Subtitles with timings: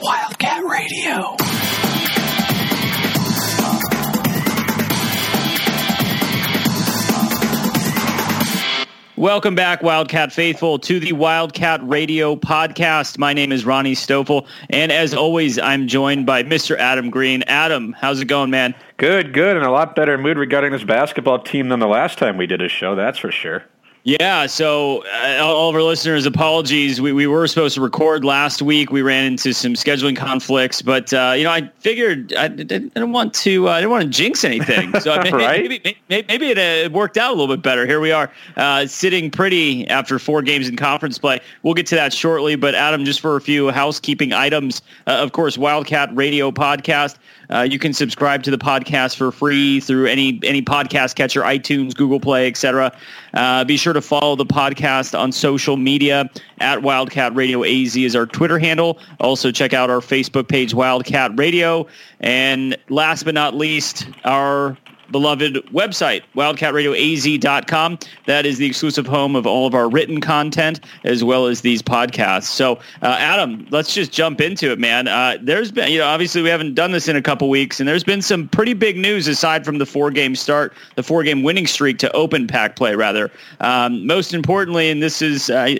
[0.00, 1.36] Wildcat Radio.
[9.18, 13.18] Welcome back, Wildcat Faithful, to the Wildcat Radio podcast.
[13.18, 16.78] My name is Ronnie Stoffel, and as always, I'm joined by Mr.
[16.78, 17.42] Adam Green.
[17.42, 18.74] Adam, how's it going, man?
[18.96, 22.38] Good, good, and a lot better mood regarding this basketball team than the last time
[22.38, 23.64] we did a show, that's for sure.
[24.02, 27.02] Yeah, so uh, all of our listeners, apologies.
[27.02, 28.90] We, we were supposed to record last week.
[28.90, 33.34] We ran into some scheduling conflicts, but uh, you know, I figured I didn't want
[33.34, 33.68] to.
[33.68, 34.94] Uh, I didn't want to jinx anything.
[35.00, 35.62] So maybe, right?
[35.62, 37.86] maybe, maybe, maybe it, uh, worked out a little bit better.
[37.86, 41.40] Here we are, uh, sitting pretty after four games in conference play.
[41.62, 42.56] We'll get to that shortly.
[42.56, 47.16] But Adam, just for a few housekeeping items, uh, of course, Wildcat Radio podcast.
[47.50, 51.94] Uh, you can subscribe to the podcast for free through any any podcast catcher, iTunes,
[51.94, 52.96] Google Play, etc.
[53.34, 58.14] Uh, be sure to follow the podcast on social media at Wildcat Radio AZ is
[58.14, 58.98] our Twitter handle.
[59.18, 61.86] Also check out our Facebook page, Wildcat Radio.
[62.20, 64.76] And last but not least, our
[65.10, 67.98] beloved website, wildcatradioaz.com.
[68.26, 71.82] That is the exclusive home of all of our written content as well as these
[71.82, 72.44] podcasts.
[72.44, 75.08] So, uh, Adam, let's just jump into it, man.
[75.08, 77.88] Uh, there's been, you know, obviously we haven't done this in a couple weeks, and
[77.88, 81.42] there's been some pretty big news aside from the four game start, the four game
[81.42, 83.30] winning streak to open Pac play, rather.
[83.60, 85.50] Um, most importantly, and this is.
[85.50, 85.76] Uh,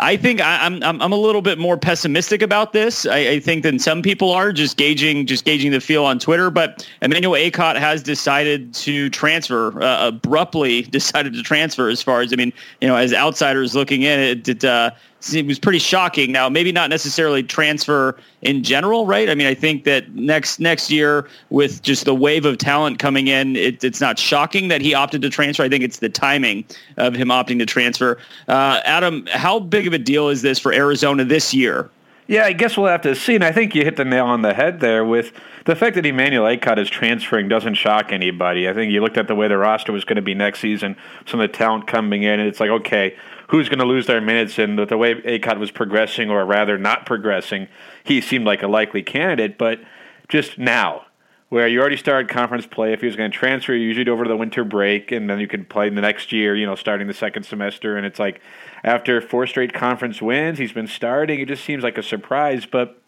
[0.00, 3.06] I think I, am I'm I'm a little bit more pessimistic about this.
[3.06, 6.50] I, I, think than some people are just gauging just gauging the feel on Twitter.
[6.50, 10.82] But Emmanuel Akot has decided to transfer uh, abruptly.
[10.94, 14.48] Decided to transfer as far as I mean, you know, as outsiders looking in, it,
[14.48, 14.90] it uh,
[15.32, 16.32] it was pretty shocking.
[16.32, 19.30] Now, maybe not necessarily transfer in general, right?
[19.30, 23.28] I mean, I think that next next year with just the wave of talent coming
[23.28, 25.62] in, it, it's not shocking that he opted to transfer.
[25.62, 26.64] I think it's the timing
[26.96, 28.18] of him opting to transfer.
[28.48, 31.88] Uh, Adam, how big of a deal is this for Arizona this year?
[32.26, 33.34] Yeah, I guess we'll have to see.
[33.34, 35.32] And I think you hit the nail on the head there with
[35.66, 38.66] the fact that Emmanuel Akot is transferring doesn't shock anybody.
[38.66, 40.96] I think you looked at the way the roster was going to be next season,
[41.26, 43.14] some of the talent coming in, and it's like, okay,
[43.48, 44.58] who's going to lose their minutes.
[44.58, 47.68] And with the way Akot was progressing, or rather not progressing,
[48.02, 49.58] he seemed like a likely candidate.
[49.58, 49.80] But
[50.28, 51.06] just now,
[51.50, 54.26] where you already started conference play, if he was going to transfer, you usually over
[54.26, 57.06] the winter break, and then you could play in the next year, you know, starting
[57.06, 57.96] the second semester.
[57.96, 58.40] And it's like
[58.82, 61.40] after four straight conference wins, he's been starting.
[61.40, 62.66] It just seems like a surprise.
[62.66, 63.00] But,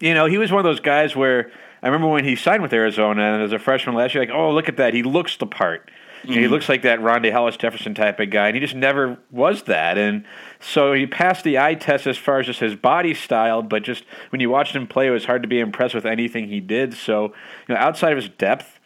[0.00, 1.50] you know, he was one of those guys where
[1.82, 4.52] I remember when he signed with Arizona and as a freshman last year, like, oh,
[4.52, 4.94] look at that.
[4.94, 5.90] He looks the part.
[6.22, 6.32] Mm-hmm.
[6.32, 9.64] he looks like that Rondae Hollis Jefferson type of guy, and he just never was
[9.64, 9.98] that.
[9.98, 10.24] And
[10.60, 14.04] so he passed the eye test as far as just his body style, but just
[14.30, 16.94] when you watched him play, it was hard to be impressed with anything he did.
[16.94, 17.34] So,
[17.68, 18.78] you know, outside of his depth,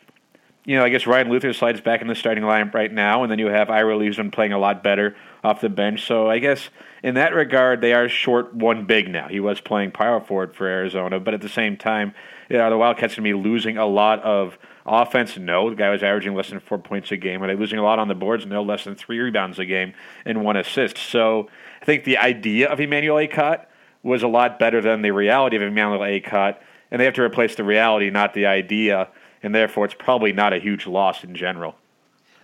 [0.65, 3.31] you know, I guess Ryan Luther slides back in the starting lineup right now, and
[3.31, 5.15] then you have Ira Lee who's been playing a lot better
[5.45, 6.05] off the bench.
[6.07, 6.71] So I guess
[7.03, 9.29] in that regard, they are short one big now.
[9.29, 12.15] He was playing power forward for Arizona, but at the same time,
[12.49, 14.59] you know, the Wildcats going to be losing a lot of
[14.89, 15.69] Offense, no.
[15.69, 17.43] The guy was averaging less than four points a game.
[17.43, 18.47] Are they losing a lot on the boards?
[18.47, 20.97] No, less than three rebounds a game and one assist.
[20.97, 21.51] So
[21.83, 23.67] I think the idea of Emmanuel Akot
[24.05, 26.57] was a lot better than the reality of Emmanuel Akot.
[26.93, 29.09] And they have to replace the reality, not the idea.
[29.43, 31.75] And therefore, it's probably not a huge loss in general.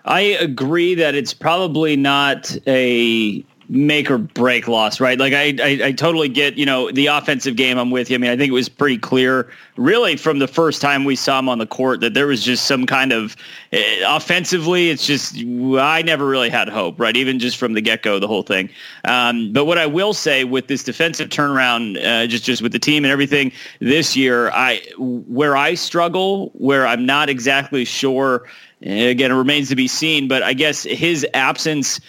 [0.05, 5.19] I agree that it's probably not a make or break loss, right?
[5.19, 7.79] Like I, I, I, totally get, you know, the offensive game.
[7.79, 8.15] I'm with you.
[8.15, 11.39] I mean, I think it was pretty clear, really, from the first time we saw
[11.39, 13.37] him on the court, that there was just some kind of
[13.73, 14.91] uh, offensively.
[14.91, 17.17] It's just I never really had hope, right?
[17.17, 18.69] Even just from the get go, the whole thing.
[19.05, 22.79] Um, but what I will say with this defensive turnaround, uh, just just with the
[22.79, 28.49] team and everything this year, I where I struggle, where I'm not exactly sure.
[28.83, 32.01] Again, it remains to be seen, but I guess his absence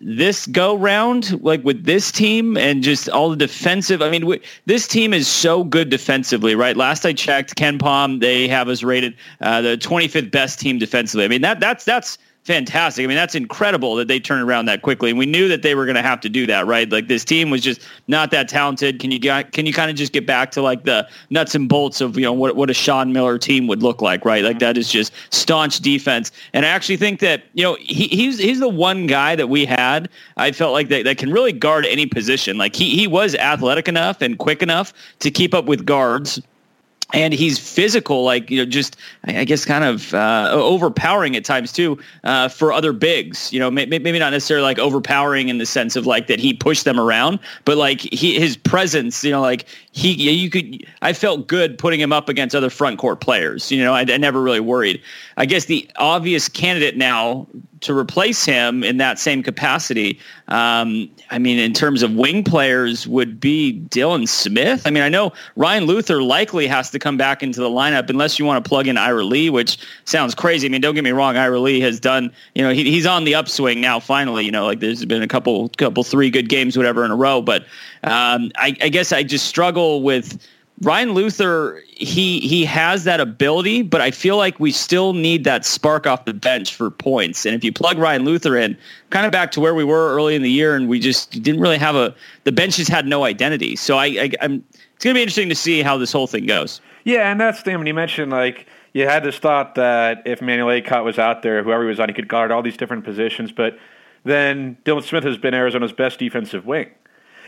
[0.00, 4.02] this go round, like with this team and just all the defensive.
[4.02, 6.76] I mean, this team is so good defensively, right?
[6.76, 11.24] Last I checked, KenPom, they have us rated uh, the 25th best team defensively.
[11.24, 13.02] I mean, that that's that's fantastic.
[13.02, 15.10] I mean, that's incredible that they turned around that quickly.
[15.10, 16.88] And we knew that they were going to have to do that, right?
[16.88, 19.00] Like this team was just not that talented.
[19.00, 22.00] Can you can you kind of just get back to like the nuts and bolts
[22.00, 24.44] of, you know, what, what a Sean Miller team would look like, right?
[24.44, 26.30] Like that is just staunch defense.
[26.52, 29.64] And I actually think that, you know, he, he's, he's the one guy that we
[29.64, 32.58] had, I felt like that, that can really guard any position.
[32.58, 36.40] Like he, he was athletic enough and quick enough to keep up with guards
[37.12, 41.72] and he's physical, like you know, just I guess kind of uh, overpowering at times
[41.72, 43.52] too uh, for other bigs.
[43.52, 46.52] You know, maybe, maybe not necessarily like overpowering in the sense of like that he
[46.52, 49.22] pushed them around, but like he his presence.
[49.22, 52.98] You know, like he you could I felt good putting him up against other front
[52.98, 53.70] court players.
[53.70, 55.00] You know, I, I never really worried.
[55.36, 57.46] I guess the obvious candidate now
[57.80, 60.18] to replace him in that same capacity,
[60.48, 64.82] um, I mean, in terms of wing players, would be Dylan Smith.
[64.86, 68.38] I mean, I know Ryan Luther likely has to come back into the lineup unless
[68.38, 70.66] you want to plug in Ira Lee, which sounds crazy.
[70.66, 73.24] I mean, don't get me wrong, Ira Lee has done, you know, he, he's on
[73.24, 74.00] the upswing now.
[74.00, 77.16] Finally, you know, like there's been a couple, couple, three good games, whatever, in a
[77.16, 77.42] row.
[77.42, 77.62] But
[78.04, 80.38] um, I, I guess I just struggle with
[80.82, 85.64] Ryan Luther, he he has that ability, but I feel like we still need that
[85.64, 87.46] spark off the bench for points.
[87.46, 88.76] And if you plug Ryan Luther in,
[89.08, 91.60] kind of back to where we were early in the year, and we just didn't
[91.60, 92.14] really have a
[92.44, 93.74] the benches had no identity.
[93.74, 94.62] So I, I am
[94.94, 96.80] it's going to be interesting to see how this whole thing goes.
[97.04, 100.68] Yeah, and that's the when you mentioned like you had this thought that if Manuel
[100.68, 103.52] Akot was out there, whoever he was on, he could guard all these different positions,
[103.52, 103.78] but
[104.24, 106.90] then Dylan Smith has been Arizona's best defensive wing.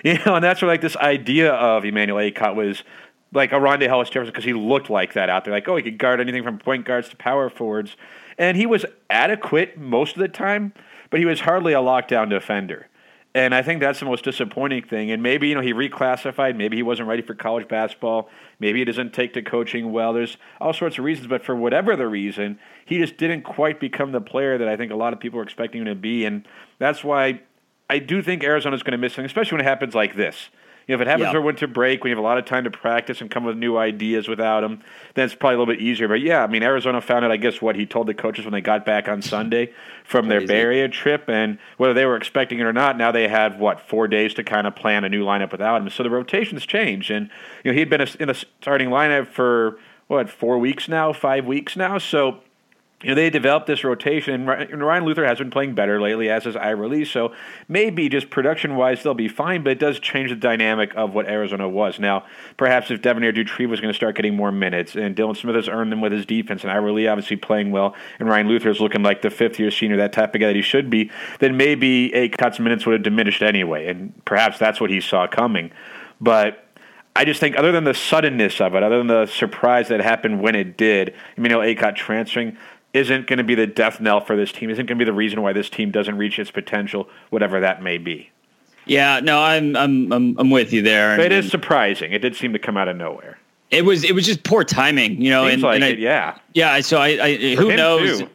[0.04, 2.84] You know, and that's where like this idea of Emmanuel Akot was
[3.32, 5.52] like a Rondae Hollis Jefferson because he looked like that out there.
[5.52, 7.96] Like, oh, he could guard anything from point guards to power forwards.
[8.38, 10.72] And he was adequate most of the time,
[11.10, 12.88] but he was hardly a lockdown defender.
[13.34, 15.10] And I think that's the most disappointing thing.
[15.10, 16.56] And maybe, you know, he reclassified.
[16.56, 18.30] Maybe he wasn't ready for college basketball.
[18.58, 20.12] Maybe he doesn't take to coaching well.
[20.12, 21.28] There's all sorts of reasons.
[21.28, 24.90] But for whatever the reason, he just didn't quite become the player that I think
[24.90, 26.24] a lot of people are expecting him to be.
[26.24, 26.48] And
[26.78, 27.42] that's why
[27.90, 30.48] I do think Arizona's going to miss him, especially when it happens like this.
[30.88, 31.38] You know, if it happens yeah.
[31.38, 33.76] winter break, when you have a lot of time to practice and come with new
[33.76, 34.80] ideas without him,
[35.12, 36.08] then it's probably a little bit easier.
[36.08, 38.52] But yeah, I mean, Arizona found out, I guess, what he told the coaches when
[38.52, 42.58] they got back on Sunday from their Bay Area trip, and whether they were expecting
[42.58, 45.24] it or not, now they had what four days to kind of plan a new
[45.24, 45.90] lineup without him.
[45.90, 47.28] So the rotations changed, and
[47.64, 51.76] you know he'd been in a starting lineup for what four weeks now, five weeks
[51.76, 52.40] now, so
[53.00, 56.44] you know, they developed this rotation, and Ryan Luther has been playing better lately, as
[56.44, 57.04] has Ira Lee.
[57.04, 57.32] So
[57.68, 61.28] maybe just production wise, they'll be fine, but it does change the dynamic of what
[61.28, 62.00] Arizona was.
[62.00, 62.24] Now,
[62.56, 65.68] perhaps if Devonaire Doutrive was going to start getting more minutes, and Dylan Smith has
[65.68, 69.04] earned them with his defense, and Ira obviously playing well, and Ryan Luther is looking
[69.04, 71.08] like the fifth year senior, that type of guy that he should be,
[71.38, 75.70] then maybe Akot's minutes would have diminished anyway, and perhaps that's what he saw coming.
[76.20, 76.64] But
[77.14, 80.40] I just think, other than the suddenness of it, other than the surprise that happened
[80.40, 82.56] when it did, Emmanuel Acott transferring,
[82.98, 84.70] isn't going to be the death knell for this team.
[84.70, 87.82] Isn't going to be the reason why this team doesn't reach its potential, whatever that
[87.82, 88.30] may be.
[88.86, 91.16] Yeah, no, I'm I'm I'm, I'm with you there.
[91.16, 92.12] But it is surprising.
[92.12, 93.38] It did seem to come out of nowhere.
[93.70, 95.44] It was it was just poor timing, you know.
[95.44, 96.80] Seems and, like and I, it, yeah, yeah.
[96.80, 98.20] So I, I who knows?
[98.20, 98.30] Too.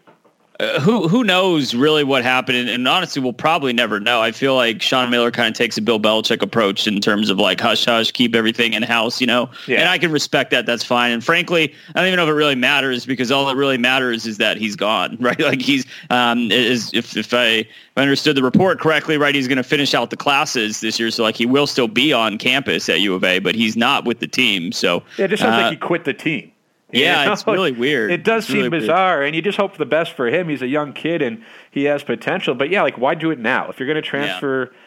[0.63, 2.57] Uh, who who knows really what happened?
[2.57, 4.21] And, and, honestly, we'll probably never know.
[4.21, 7.37] I feel like Sean Miller kind of takes a Bill Belichick approach in terms of
[7.37, 9.49] like hush hush, keep everything in house, you know.
[9.67, 9.81] Yeah.
[9.81, 10.65] And I can respect that.
[10.65, 11.11] That's fine.
[11.11, 14.25] And frankly, I don't even know if it really matters because all that really matters
[14.25, 15.39] is that he's gone, right?
[15.39, 17.67] Like he's um is if if I, if
[17.97, 19.35] I understood the report correctly, right?
[19.35, 22.13] He's going to finish out the classes this year, so like he will still be
[22.13, 24.71] on campus at U of A, but he's not with the team.
[24.71, 26.52] So yeah, it just sounds uh, like he quit the team.
[26.93, 27.33] Yeah, know?
[27.33, 28.11] it's really weird.
[28.11, 29.27] It does it's seem really bizarre, weird.
[29.27, 30.49] and you just hope for the best for him.
[30.49, 32.55] He's a young kid and he has potential.
[32.55, 33.69] But yeah, like why do it now?
[33.69, 34.79] If you're going to transfer, yeah.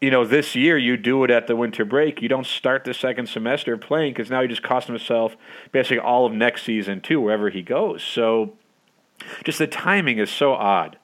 [0.00, 2.20] you know, this year, you do it at the winter break.
[2.20, 5.36] You don't start the second semester playing because now you just cost himself
[5.72, 8.02] basically all of next season too, wherever he goes.
[8.02, 8.54] So,
[9.44, 10.97] just the timing is so odd.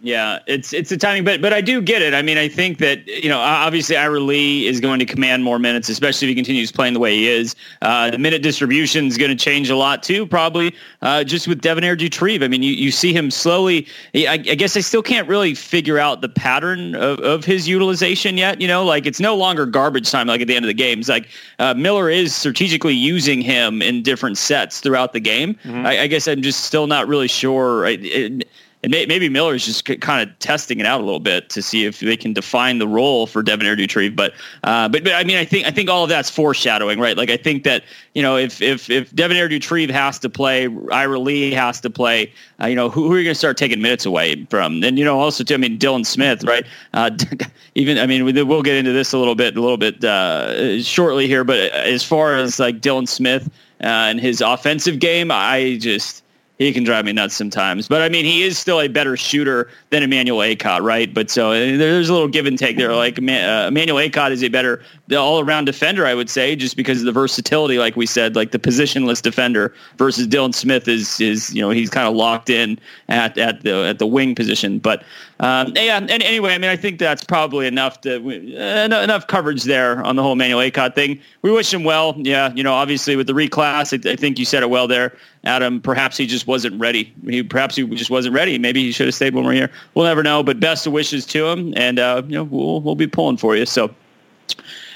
[0.00, 2.12] Yeah, it's it's a timing, but but I do get it.
[2.12, 5.58] I mean, I think that you know obviously Ira Lee is going to command more
[5.58, 7.56] minutes, especially if he continues playing the way he is.
[7.80, 11.62] Uh, the minute distribution is going to change a lot too, probably uh, just with
[11.62, 12.44] Devonaire Doutrive.
[12.44, 13.86] I mean, you, you see him slowly.
[14.14, 18.36] I, I, guess I still can't really figure out the pattern of, of his utilization
[18.36, 18.60] yet.
[18.60, 21.08] You know, like it's no longer garbage time like at the end of the games.
[21.08, 25.54] Like uh, Miller is strategically using him in different sets throughout the game.
[25.64, 25.86] Mm-hmm.
[25.86, 27.86] I, I, guess I'm just still not really sure.
[27.86, 28.48] It, it,
[28.86, 29.28] and may, maybe
[29.58, 32.78] just kind of testing it out a little bit to see if they can define
[32.78, 34.14] the role for Devonaire Doutrive.
[34.14, 37.16] But, uh, but, but I mean, I think I think all of that's foreshadowing, right?
[37.16, 37.82] Like I think that
[38.14, 42.32] you know if if if Devonaire Doutrive has to play, Ira Lee has to play,
[42.62, 44.84] uh, you know, who, who are you going to start taking minutes away from?
[44.84, 46.64] And you know, also too, I mean, Dylan Smith, right?
[46.94, 47.10] Uh,
[47.74, 51.26] even I mean, we'll get into this a little bit, a little bit uh, shortly
[51.26, 51.42] here.
[51.42, 53.48] But as far as like Dylan Smith
[53.82, 56.22] uh, and his offensive game, I just
[56.58, 57.88] he can drive me nuts sometimes.
[57.88, 61.12] But I mean, he is still a better shooter than Emmanuel Akot, right?
[61.12, 62.94] But so uh, there's a little give and take there.
[62.94, 64.82] Like uh, Emmanuel Akot is a better
[65.14, 68.58] all-around defender, I would say, just because of the versatility, like we said, like the
[68.58, 73.38] positionless defender versus Dylan Smith is is you know he's kind of locked in at
[73.38, 74.78] at the at the wing position.
[74.78, 75.04] But
[75.38, 79.64] um, yeah, and anyway, I mean, I think that's probably enough to uh, enough coverage
[79.64, 81.20] there on the whole Manuel Akot thing.
[81.42, 82.14] We wish him well.
[82.16, 85.16] Yeah, you know, obviously with the reclass, I, I think you said it well there.
[85.44, 87.14] Adam, perhaps he just wasn't ready.
[87.24, 88.58] He perhaps he just wasn't ready.
[88.58, 89.70] Maybe he should have stayed one more year.
[89.94, 90.42] We'll never know.
[90.42, 93.56] But best of wishes to him, and uh, you know we'll we'll be pulling for
[93.56, 93.66] you.
[93.66, 93.94] So,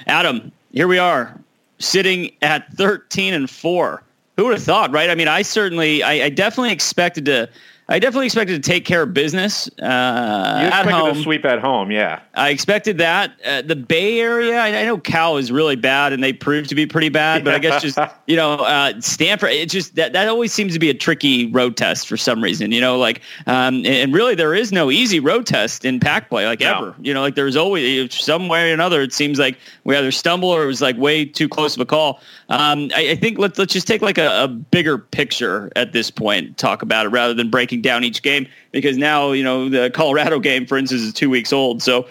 [0.06, 1.38] Adam, here we are,
[1.78, 4.02] sitting at thirteen and four.
[4.36, 5.10] Who would have thought, right?
[5.10, 7.48] I mean, I certainly, I, I definitely expected to
[7.90, 11.12] I definitely expected to take care of business uh, at home.
[11.12, 12.20] To sweep at home, yeah.
[12.34, 13.32] I expected that.
[13.44, 16.76] Uh, the Bay Area, I, I, know Cal is really bad, and they proved to
[16.76, 17.44] be pretty bad.
[17.44, 19.50] But I guess just you know, uh, Stanford.
[19.50, 22.70] It just that that always seems to be a tricky road test for some reason.
[22.70, 26.46] You know, like um, and really there is no easy road test in Pac play,
[26.46, 26.76] like no.
[26.76, 26.94] ever.
[27.00, 29.02] You know, like there's always some way or another.
[29.02, 31.86] It seems like we either stumble or it was like way too close of a
[31.86, 32.20] call.
[32.50, 36.10] Um, I, I, think let's let's just take like a, a bigger picture at this
[36.10, 39.88] point, talk about it rather than breaking down each game because now you know the
[39.90, 41.80] Colorado game, for instance, is two weeks old.
[41.80, 42.08] So,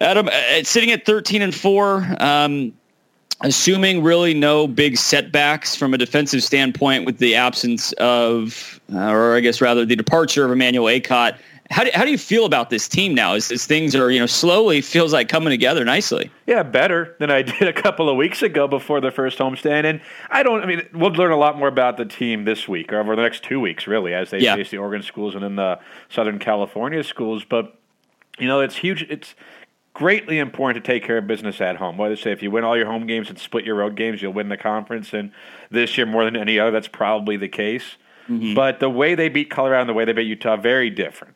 [0.00, 2.06] Adam, uh, sitting at thirteen and four.
[2.18, 2.72] Um,
[3.42, 9.34] assuming really no big setbacks from a defensive standpoint with the absence of, uh, or
[9.34, 11.36] I guess rather the departure of Emmanuel Akot,
[11.72, 14.20] how do, how do you feel about this team now as, as things are, you
[14.20, 16.30] know, slowly feels like coming together nicely?
[16.46, 19.84] Yeah, better than I did a couple of weeks ago before the first homestand.
[19.84, 20.00] And
[20.30, 23.00] I don't, I mean, we'll learn a lot more about the team this week or
[23.00, 24.54] over the next two weeks, really, as they yeah.
[24.54, 27.42] face the Oregon schools and then the Southern California schools.
[27.48, 27.78] But,
[28.38, 29.02] you know, it's huge.
[29.08, 29.34] It's,
[29.94, 31.98] greatly important to take care of business at home.
[31.98, 34.32] Whether say if you win all your home games and split your road games, you'll
[34.32, 35.12] win the conference.
[35.12, 35.32] And
[35.70, 37.96] this year, more than any other, that's probably the case.
[38.26, 38.54] Mm-hmm.
[38.54, 41.34] But the way they beat Colorado and the way they beat Utah, very different.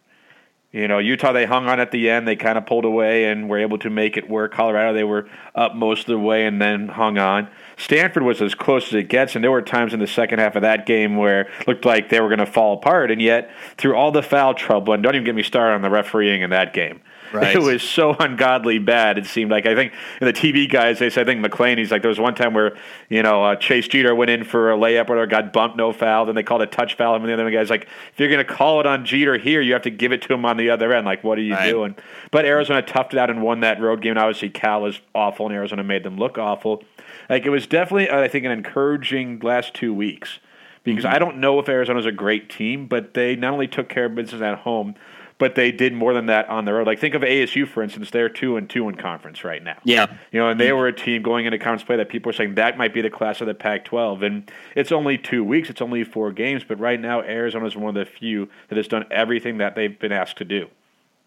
[0.77, 2.29] You know, Utah they hung on at the end.
[2.29, 4.53] They kind of pulled away and were able to make it work.
[4.53, 7.49] Colorado they were up most of the way and then hung on.
[7.79, 10.55] Stanford was as close as it gets, and there were times in the second half
[10.55, 13.11] of that game where it looked like they were going to fall apart.
[13.11, 15.89] And yet, through all the foul trouble, and don't even get me started on the
[15.89, 17.01] refereeing in that game.
[17.33, 17.55] Right.
[17.57, 19.19] It was so ungodly bad.
[19.19, 21.79] It seemed like I think in the TV guys they said I think MacLean.
[21.79, 22.77] He's like there was one time where
[23.09, 26.27] you know uh, Chase Jeter went in for a layup or got bumped, no foul.
[26.27, 28.53] Then they called a touch foul, and the other guy's like, if you're going to
[28.53, 30.93] call it on Jeter here, you have to give it to him on the other
[30.93, 31.07] end.
[31.07, 31.71] Like what are you right.
[31.71, 31.97] doing?
[32.31, 34.11] But Arizona toughed it out and won that road game.
[34.11, 36.83] And obviously Cal is awful, and Arizona made them look awful.
[37.29, 40.39] Like it was definitely I think an encouraging last two weeks
[40.85, 41.15] because mm-hmm.
[41.15, 44.15] I don't know if Arizona's a great team, but they not only took care of
[44.15, 44.95] business at home
[45.39, 46.87] but they did more than that on the road.
[46.87, 49.79] Like think of ASU for instance; they're two and two in conference right now.
[49.85, 52.33] Yeah, you know, and they were a team going into conference play that people are
[52.33, 55.83] saying that might be the class of the Pac-12, and it's only two weeks, it's
[55.83, 59.05] only four games, but right now Arizona is one of the few that has done
[59.11, 60.69] everything that they've been asked to do.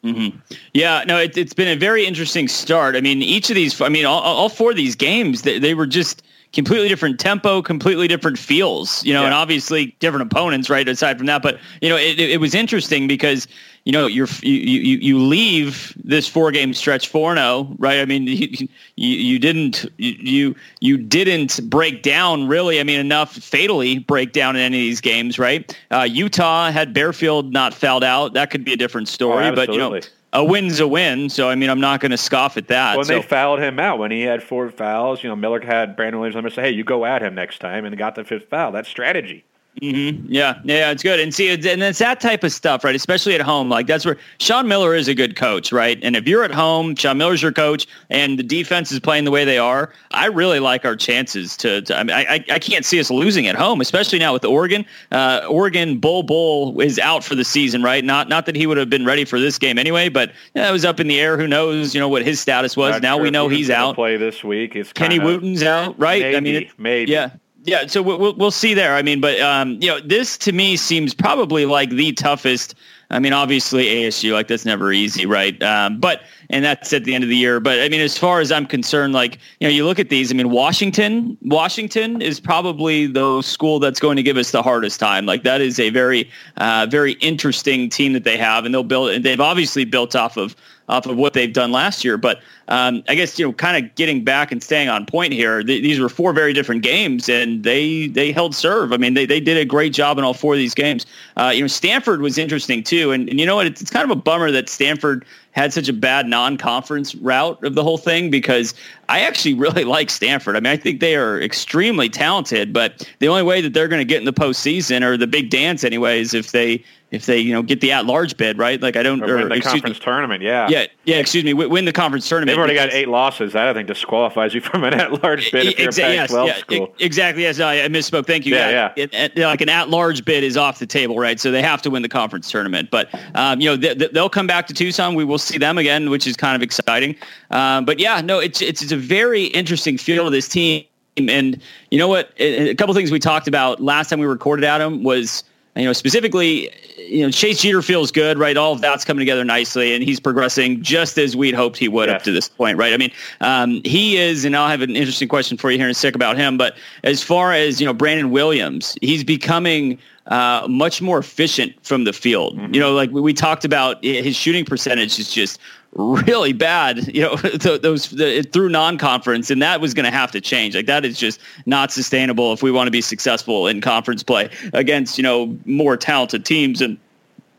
[0.04, 0.38] Mm-hmm.
[0.74, 2.96] Yeah, no, it, has been a very interesting start.
[2.96, 5.74] I mean, each of these, I mean, all, all four of these games, they, they
[5.74, 6.24] were just
[6.54, 9.28] completely different tempo, completely different feels, you know, yeah.
[9.28, 10.88] and obviously different opponents, right?
[10.88, 13.48] Aside from that, but you know, it, it was interesting because
[13.86, 18.00] you know you're you you, you leave this four game stretch four zero, oh, right?
[18.00, 22.80] I mean, you, you, you didn't you you didn't break down really.
[22.80, 25.78] I mean, enough fatally break down in any of these games, right?
[25.92, 29.70] Uh, Utah had Barefield not fouled out, that could be a different story, oh, but
[29.70, 30.00] you know
[30.34, 31.30] a win's a win.
[31.30, 32.98] So I mean, I'm not going to scoff at that.
[32.98, 33.16] When so.
[33.16, 36.36] they fouled him out, when he had four fouls, you know, Miller had Brandon Williams
[36.36, 38.50] I'm going to say, "Hey, you go at him next time," and got the fifth
[38.50, 38.72] foul.
[38.72, 39.46] That's strategy.
[39.82, 40.32] Mm-hmm.
[40.32, 41.20] Yeah, yeah, it's good.
[41.20, 42.96] And see, and it's that type of stuff, right?
[42.96, 43.70] Especially at home.
[43.70, 45.98] Like that's where Sean Miller is a good coach, right?
[46.02, 49.32] And if you're at home, Sean Miller's your coach, and the defense is playing the
[49.32, 51.82] way they are, I really like our chances to.
[51.84, 54.86] to I mean, I, I can't see us losing at home, especially now with Oregon.
[55.12, 58.04] Uh, Oregon Bol Bol is out for the season, right?
[58.04, 60.72] Not not that he would have been ready for this game anyway, but yeah, it
[60.72, 61.38] was up in the air.
[61.38, 61.94] Who knows?
[61.94, 62.94] You know what his status was.
[62.94, 63.96] Not now sure we know he's out.
[63.96, 64.76] Play this week.
[64.76, 66.22] It's Kenny Wooten's out, right?
[66.22, 67.12] Maybe, I mean, it, maybe.
[67.12, 67.32] Yeah.
[67.70, 68.96] Yeah, so we'll we'll see there.
[68.96, 72.74] I mean, but um, you know, this to me seems probably like the toughest.
[73.12, 75.62] I mean, obviously ASU, like that's never easy, right?
[75.62, 77.60] Um, but and that's at the end of the year.
[77.60, 80.32] But I mean, as far as I'm concerned, like you know, you look at these.
[80.32, 85.00] I mean, Washington, Washington is probably the school that's going to give us the hardest
[85.00, 85.28] time.
[85.28, 89.12] Like that is a very, uh, very interesting team that they have, and they'll build.
[89.12, 90.56] And they've obviously built off of
[90.90, 92.18] off of what they've done last year.
[92.18, 95.64] But um, I guess you know, kind of getting back and staying on point here.
[95.64, 98.92] Th- these were four very different games, and they they held serve.
[98.92, 101.06] I mean, they they did a great job in all four of these games.
[101.38, 103.68] Uh, you know, Stanford was interesting too, and, and you know what?
[103.68, 107.74] It's, it's kind of a bummer that Stanford had such a bad non-conference route of
[107.74, 108.74] the whole thing because
[109.10, 110.56] I actually really like Stanford.
[110.56, 114.02] I mean, I think they are extremely talented, but the only way that they're going
[114.02, 117.52] to get in the postseason or the big dance, anyways, if they if they you
[117.54, 118.80] know get the at-large bid, right?
[118.80, 121.18] Like I don't or, or the conference me, tournament, yeah, yeah, yeah.
[121.18, 122.50] Excuse me, win the conference tournament.
[122.50, 123.54] They've already got eight losses.
[123.54, 126.60] That I think disqualifies you from an at-large bid if you're exa- a Pac-12 yes,
[126.60, 126.96] school.
[126.98, 127.44] Yeah, exactly.
[127.44, 128.28] Yes, I, misspoke.
[128.28, 128.56] Thank you.
[128.56, 128.94] Yeah, yeah.
[128.96, 131.40] It, it, like an at-large bid is off the table, right?
[131.40, 132.92] So they have to win the conference tournament.
[132.92, 135.16] But um, you know they, they'll come back to Tucson.
[135.16, 137.16] We will see them again, which is kind of exciting.
[137.50, 140.86] Um, but yeah, no, it's it's, it's a very interesting feel of this team.
[141.18, 141.60] And
[141.92, 142.32] you know what?
[142.38, 145.44] A couple things we talked about last time we recorded Adam was
[145.80, 148.56] you know, specifically, you know, Chase Jeter feels good, right?
[148.58, 152.10] All of that's coming together nicely, and he's progressing just as we'd hoped he would
[152.10, 152.94] up to this point, right?
[152.94, 155.92] I mean, um, he is, and I'll have an interesting question for you here in
[155.92, 156.58] a sec about him.
[156.58, 162.04] But as far as you know, Brandon Williams, he's becoming uh, much more efficient from
[162.04, 162.58] the field.
[162.58, 162.74] Mm-hmm.
[162.74, 165.60] You know, like we talked about, his shooting percentage is just
[165.94, 167.36] really bad, you know,
[167.78, 170.76] those the, through non-conference, and that was going to have to change.
[170.76, 174.50] Like that is just not sustainable if we want to be successful in conference play
[174.74, 176.98] against you know more talented teams and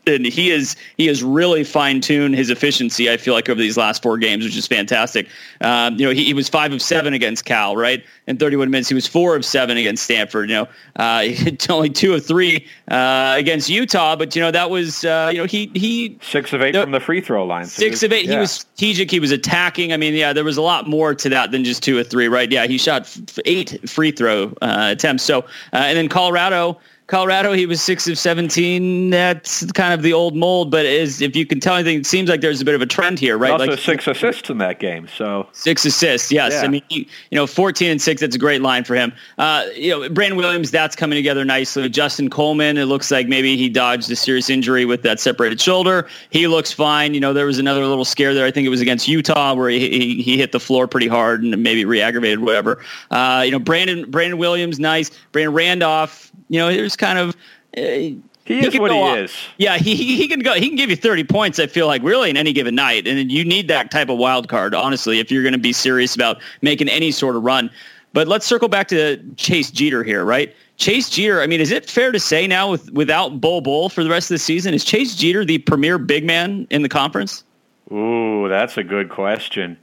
[0.07, 3.09] and he is he has really fine tuned his efficiency.
[3.09, 5.27] I feel like over these last four games, which is fantastic.
[5.61, 8.03] Um, you know, he, he, was five of seven against Cal, right?
[8.27, 10.49] In 31 minutes, he was four of seven against Stanford.
[10.49, 11.27] You know, uh,
[11.69, 15.45] only two of three uh, against Utah, but you know that was uh, you know
[15.45, 17.65] he he six of eight from the free throw line.
[17.65, 18.25] So six was, of eight.
[18.25, 18.33] Yeah.
[18.33, 19.11] He was strategic.
[19.11, 19.93] He was attacking.
[19.93, 22.27] I mean, yeah, there was a lot more to that than just two or three,
[22.27, 22.51] right?
[22.51, 25.23] Yeah, he shot f- eight free throw uh, attempts.
[25.23, 25.43] So uh,
[25.73, 26.79] and then Colorado.
[27.07, 29.09] Colorado, he was six of seventeen.
[29.09, 32.29] That's kind of the old mold, but is if you can tell anything, it seems
[32.29, 33.51] like there's a bit of a trend here, right?
[33.51, 35.09] Also, like six assists in that game.
[35.09, 36.53] So six assists, yes.
[36.53, 36.61] Yeah.
[36.61, 38.21] I mean, you know, fourteen and six.
[38.21, 39.11] That's a great line for him.
[39.37, 41.89] Uh, you know, Brandon Williams, that's coming together nicely.
[41.89, 46.07] Justin Coleman, it looks like maybe he dodged a serious injury with that separated shoulder.
[46.29, 47.13] He looks fine.
[47.13, 48.45] You know, there was another little scare there.
[48.45, 51.43] I think it was against Utah where he he, he hit the floor pretty hard
[51.43, 52.81] and maybe re-aggravated whatever.
[53.09, 55.11] Uh, you know, Brandon Brandon Williams, nice.
[55.33, 57.35] Brandon Randolph, you know, kind of
[57.77, 59.17] uh, he, he is what he off.
[59.17, 59.35] is.
[59.57, 60.53] Yeah, he, he can go.
[60.53, 61.59] He can give you thirty points.
[61.59, 64.49] I feel like really in any given night, and you need that type of wild
[64.49, 64.73] card.
[64.73, 67.69] Honestly, if you're going to be serious about making any sort of run.
[68.13, 70.53] But let's circle back to Chase Jeter here, right?
[70.75, 71.41] Chase Jeter.
[71.41, 74.29] I mean, is it fair to say now with without Bol Bol for the rest
[74.29, 77.43] of the season, is Chase Jeter the premier big man in the conference?
[77.91, 79.77] Ooh, that's a good question.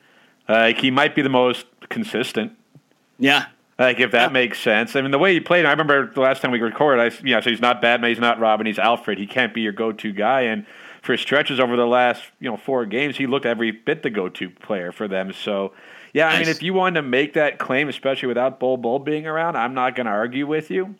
[0.49, 2.53] Like uh, he might be the most consistent.
[3.19, 3.47] Yeah,
[3.78, 4.32] like if that yeah.
[4.32, 4.97] makes sense.
[4.97, 5.64] I mean, the way he played.
[5.64, 7.00] I remember the last time we recorded.
[7.00, 9.18] I, you know, so he's not Batman, he's not Robin, he's Alfred.
[9.18, 10.42] He can't be your go-to guy.
[10.42, 10.66] And
[11.02, 14.50] for stretches over the last, you know, four games, he looked every bit the go-to
[14.50, 15.32] player for them.
[15.32, 15.73] So,
[16.12, 16.37] yeah, nice.
[16.37, 19.56] I mean, if you wanted to make that claim, especially without Bol Bol being around,
[19.56, 20.97] I'm not going to argue with you.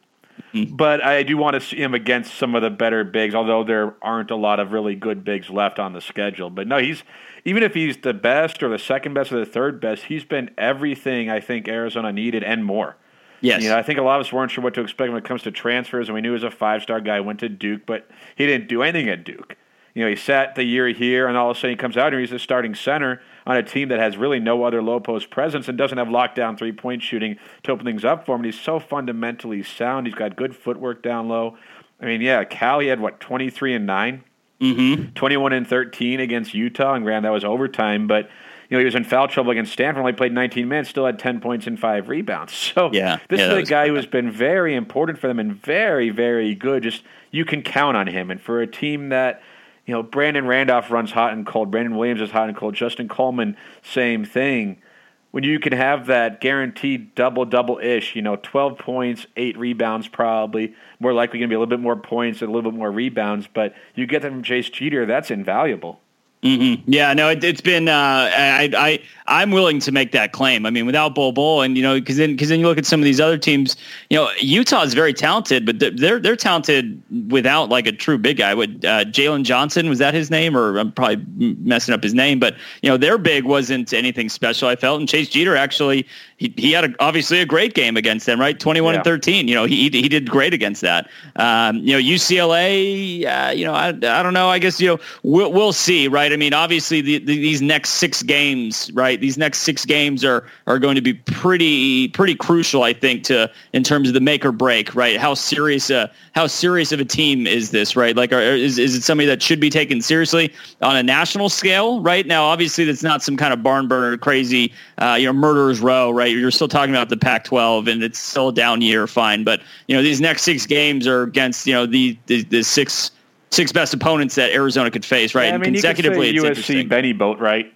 [0.55, 0.77] Mm-hmm.
[0.77, 3.95] But I do want to see him against some of the better bigs, although there
[4.01, 6.49] aren't a lot of really good bigs left on the schedule.
[6.49, 7.03] But no, he's
[7.45, 10.51] even if he's the best or the second best or the third best, he's been
[10.57, 12.97] everything I think Arizona needed and more.
[13.41, 13.63] Yes.
[13.63, 15.25] You know, I think a lot of us weren't sure what to expect when it
[15.25, 17.83] comes to transfers, and we knew he was a five star guy, went to Duke,
[17.87, 19.57] but he didn't do anything at Duke.
[19.95, 22.13] You know, he sat the year here, and all of a sudden he comes out
[22.13, 25.31] and he's a starting center on a team that has really no other low post
[25.31, 28.43] presence and doesn't have lockdown three point shooting to open things up for him.
[28.43, 30.07] And he's so fundamentally sound.
[30.07, 31.57] He's got good footwork down low.
[32.01, 34.25] I mean, yeah, Cal, he had what, 23 and 9?
[34.61, 35.13] Mm-hmm.
[35.15, 38.29] 21 and 13 against Utah, and granted that was overtime, but
[38.69, 40.01] you know he was in foul trouble against Stanford.
[40.01, 42.53] Only played 19 minutes, still had 10 points and five rebounds.
[42.75, 45.55] So yeah, this yeah, is a guy who has been very important for them and
[45.55, 46.83] very, very good.
[46.83, 49.43] Just you can count on him, and for a team that
[49.89, 53.09] you know Brandon Randolph runs hot and cold, Brandon Williams is hot and cold, Justin
[53.09, 54.83] Coleman same thing.
[55.31, 60.07] When you can have that guaranteed double double ish, you know, 12 points, eight rebounds,
[60.07, 62.79] probably more likely going to be a little bit more points and a little bit
[62.79, 66.01] more rebounds, but you get them from Chase Jeter, that's invaluable.
[66.43, 66.93] Mm-hmm.
[66.93, 67.89] Yeah, no, it, has been.
[67.89, 70.67] Uh, I, I, I'm willing to make that claim.
[70.67, 72.87] I mean, without Bol Bol, and you know, because then, because then you look at
[72.87, 73.77] some of these other teams.
[74.09, 78.37] You know, Utah is very talented, but they're they're talented without like a true big
[78.37, 78.55] guy.
[78.55, 82.39] Would uh, Jalen Johnson was that his name, or I'm probably messing up his name,
[82.39, 84.69] but you know, their big wasn't anything special.
[84.69, 86.07] I felt, and Chase Jeter actually
[86.39, 88.59] he, he had a, obviously a great game against them, right?
[88.59, 88.99] 21 yeah.
[88.99, 89.49] and 13.
[89.49, 91.11] You know, he he did great against that.
[91.35, 93.27] Um, you know, UCLA.
[93.27, 94.49] Uh, you know, I, I don't know.
[94.49, 96.28] I guess you know we'll we'll see, right?
[96.33, 99.21] I mean, obviously the, the, these next six games, right?
[99.21, 103.51] These next six games are are going to be pretty pretty crucial, I think, to
[103.73, 105.17] in terms of the make or break, right?
[105.17, 108.15] How serious a how serious of a team is this, right?
[108.15, 112.01] Like, are, is is it somebody that should be taken seriously on a national scale,
[112.01, 112.27] right?
[112.27, 116.11] Now, obviously, that's not some kind of barn burner, crazy, uh, you know, murderers row,
[116.11, 116.29] right?
[116.29, 116.37] right?
[116.37, 119.45] You're still talking about the Pac-12, and it's still a down year, fine.
[119.45, 123.11] But you know, these next six games are against you know the the, the six
[123.51, 125.49] six best opponents that Arizona could face, right?
[125.49, 127.73] Yeah, I mean, consecutively, you could say USC Benny Boat, right?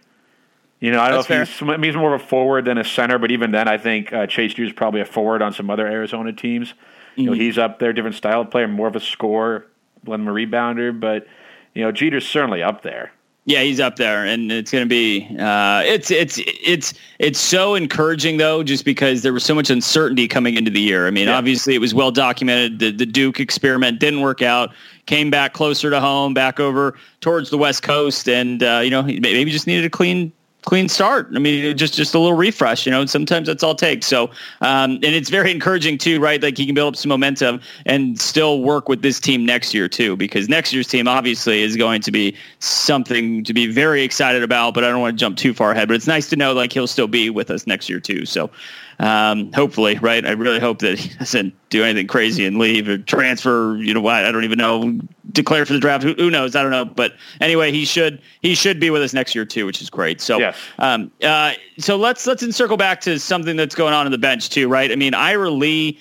[0.80, 2.84] You know, I don't That's know if he's, he's, more of a forward than a
[2.84, 5.86] center, but even then, I think uh, Chase is probably a forward on some other
[5.86, 6.70] Arizona teams.
[6.70, 7.20] Mm-hmm.
[7.20, 7.40] You know, mm-hmm.
[7.40, 9.66] he's up there, different style of player, more of a scorer
[10.02, 11.26] than a rebounder, but
[11.74, 13.12] you know, Jeter's certainly up there.
[13.44, 15.26] Yeah, he's up there, and it's going to be.
[15.36, 20.28] Uh, it's it's it's it's so encouraging though, just because there was so much uncertainty
[20.28, 21.08] coming into the year.
[21.08, 21.36] I mean, yeah.
[21.36, 22.78] obviously it was well documented.
[22.78, 24.72] The the Duke experiment didn't work out.
[25.06, 29.02] Came back closer to home, back over towards the West Coast, and uh, you know
[29.02, 31.28] maybe just needed a clean clean start.
[31.34, 32.86] I mean, just just a little refresh.
[32.86, 34.06] You know, sometimes that's all it takes.
[34.06, 36.42] So, um, and it's very encouraging too, right?
[36.42, 39.88] Like he can build up some momentum and still work with this team next year
[39.88, 44.42] too, because next year's team obviously is going to be something to be very excited
[44.42, 44.74] about.
[44.74, 45.88] But I don't want to jump too far ahead.
[45.88, 48.24] But it's nice to know like he'll still be with us next year too.
[48.24, 48.50] So,
[48.98, 50.24] um, hopefully, right?
[50.24, 53.76] I really hope that he doesn't do anything crazy and leave or transfer.
[53.76, 54.24] You know, what?
[54.24, 55.00] I don't even know.
[55.32, 56.04] Declare for the draft.
[56.04, 56.54] Who, who, knows?
[56.54, 56.84] I don't know.
[56.84, 60.20] But anyway, he should he should be with us next year too, which is great.
[60.20, 60.62] So, yes.
[60.78, 64.50] um, uh, so let's let's circle back to something that's going on in the bench
[64.50, 64.90] too, right?
[64.90, 65.98] I mean, Ira Lee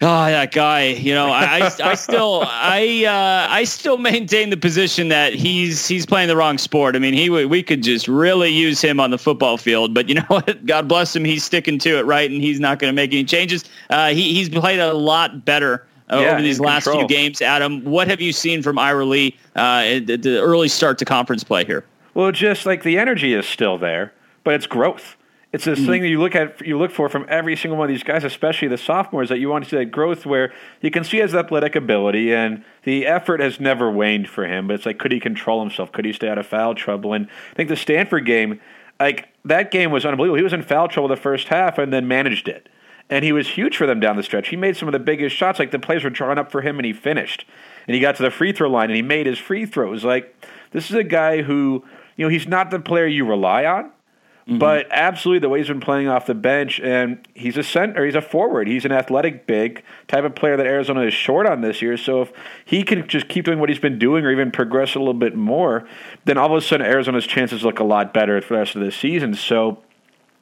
[0.00, 0.86] Oh, that guy.
[0.86, 6.06] You know, I, I, still, I, uh, I still maintain the position that he's he's
[6.06, 6.94] playing the wrong sport.
[6.94, 10.14] I mean, he we could just really use him on the football field, but you
[10.14, 10.64] know what?
[10.66, 11.24] God bless him.
[11.24, 12.30] He's sticking to it, right?
[12.30, 13.64] And he's not going to make any changes.
[13.90, 15.86] Uh, he he's played a lot better.
[16.10, 17.06] Uh, yeah, over these last control.
[17.06, 20.96] few games, Adam, what have you seen from Ira Lee uh, at the early start
[20.96, 21.84] to conference play here?
[22.18, 25.16] Well, just like the energy is still there, but it's growth.
[25.52, 25.88] It's this mm-hmm.
[25.88, 28.24] thing that you look at, you look for from every single one of these guys,
[28.24, 31.32] especially the sophomores, that you want to see that growth where you can see his
[31.32, 34.66] athletic ability and the effort has never waned for him.
[34.66, 35.92] But it's like, could he control himself?
[35.92, 37.12] Could he stay out of foul trouble?
[37.12, 38.60] And I think the Stanford game,
[38.98, 40.38] like that game was unbelievable.
[40.38, 42.68] He was in foul trouble the first half and then managed it.
[43.08, 44.48] And he was huge for them down the stretch.
[44.48, 45.60] He made some of the biggest shots.
[45.60, 47.46] Like the plays were drawn up for him and he finished.
[47.86, 50.02] And he got to the free throw line and he made his free throws.
[50.04, 50.34] Like
[50.72, 51.84] this is a guy who,
[52.18, 53.90] you know, he's not the player you rely on
[54.48, 54.58] Mm-hmm.
[54.60, 58.14] But absolutely, the way he's been playing off the bench, and he's a center, he's
[58.14, 61.82] a forward, he's an athletic big type of player that Arizona is short on this
[61.82, 61.98] year.
[61.98, 62.32] So if
[62.64, 65.36] he can just keep doing what he's been doing, or even progress a little bit
[65.36, 65.86] more,
[66.24, 68.82] then all of a sudden Arizona's chances look a lot better for the rest of
[68.82, 69.34] the season.
[69.34, 69.82] So.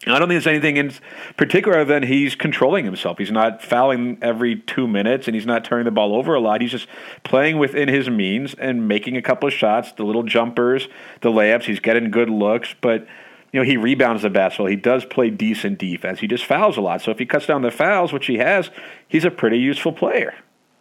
[0.05, 0.93] I don't think there's anything in
[1.37, 3.19] particular other than he's controlling himself.
[3.19, 6.61] He's not fouling every two minutes and he's not turning the ball over a lot.
[6.61, 6.87] He's just
[7.25, 10.89] playing within his means and making a couple of shots, the little jumpers,
[11.23, 11.65] the layups.
[11.65, 13.07] He's getting good looks, but
[13.53, 14.67] you know, he rebounds the basketball.
[14.67, 16.21] He does play decent defense.
[16.21, 17.01] He just fouls a lot.
[17.01, 18.71] So if he cuts down the fouls, which he has,
[19.09, 20.35] he's a pretty useful player.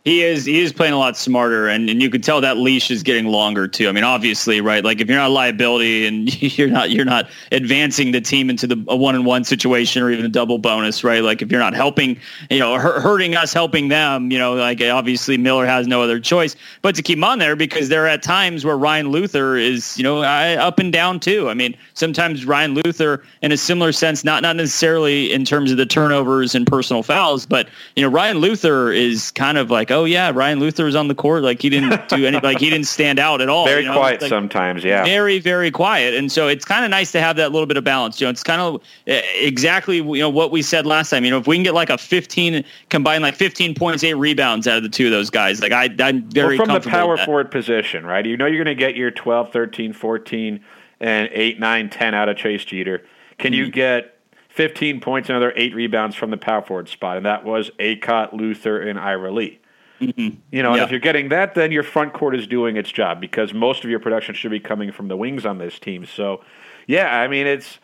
[0.06, 2.92] He is he is playing a lot smarter, and, and you can tell that leash
[2.92, 3.90] is getting longer too.
[3.90, 4.84] I mean, obviously, right?
[4.84, 8.68] Like if you're not a liability and you're not you're not advancing the team into
[8.68, 11.24] the a one on one situation or even a double bonus, right?
[11.24, 12.20] Like if you're not helping,
[12.52, 16.56] you know, hurting us, helping them, you know, like obviously Miller has no other choice
[16.84, 20.04] but to keep on there because there are at times where Ryan Luther is, you
[20.04, 21.50] know, up and down too.
[21.50, 25.78] I mean, sometimes Ryan Luther, in a similar sense, not not necessarily in terms of
[25.78, 30.06] the turnovers and personal fouls, but you know, Ryan Luther is kind of like oh
[30.06, 31.42] yeah, Ryan Luther was on the court.
[31.44, 33.66] Like he didn't do any, like he didn't stand out at all.
[33.66, 33.96] Very you know?
[33.96, 35.04] quiet like, sometimes, yeah.
[35.04, 36.14] Very, very quiet.
[36.14, 38.20] And so it's kind of nice to have that little bit of balance.
[38.20, 41.24] You know, it's kind of eh, exactly you know what we said last time.
[41.24, 44.68] You know, if we can get like a 15 combined like 15 points, eight rebounds
[44.68, 47.18] out of the two of those guys, like I, I'm very well, from the power
[47.18, 48.26] forward position, right?
[48.26, 50.60] You know, you're going to get your 12, 13, 14,
[51.00, 53.04] and 8, 9, 10 out of Chase Jeter.
[53.38, 53.66] Can mm-hmm.
[53.66, 54.18] you get
[54.50, 58.80] 15 points, another eight rebounds from the power forward spot, and that was Akot, Luther,
[58.80, 59.60] and Ira Lee.
[60.02, 60.40] Mm-hmm.
[60.52, 60.84] You know, yeah.
[60.84, 63.90] if you're getting that, then your front court is doing its job because most of
[63.90, 66.06] your production should be coming from the wings on this team.
[66.06, 66.44] So,
[66.88, 67.80] yeah, I mean, it's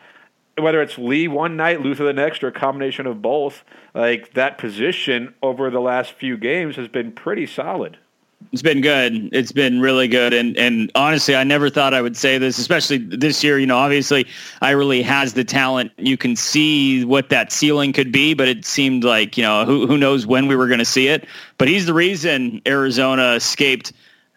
[0.58, 3.64] whether it's Lee one night, Luther the next, or a combination of both.
[3.94, 7.98] Like that position over the last few games has been pretty solid.
[8.52, 9.28] It's been good.
[9.32, 10.32] It's been really good.
[10.32, 13.58] And and honestly, I never thought I would say this, especially this year.
[13.58, 14.26] You know, obviously,
[14.60, 15.92] Ira Lee has the talent.
[15.98, 19.86] You can see what that ceiling could be, but it seemed like you know who
[19.86, 21.26] who knows when we were going to see it.
[21.58, 23.92] But he's the reason Arizona escaped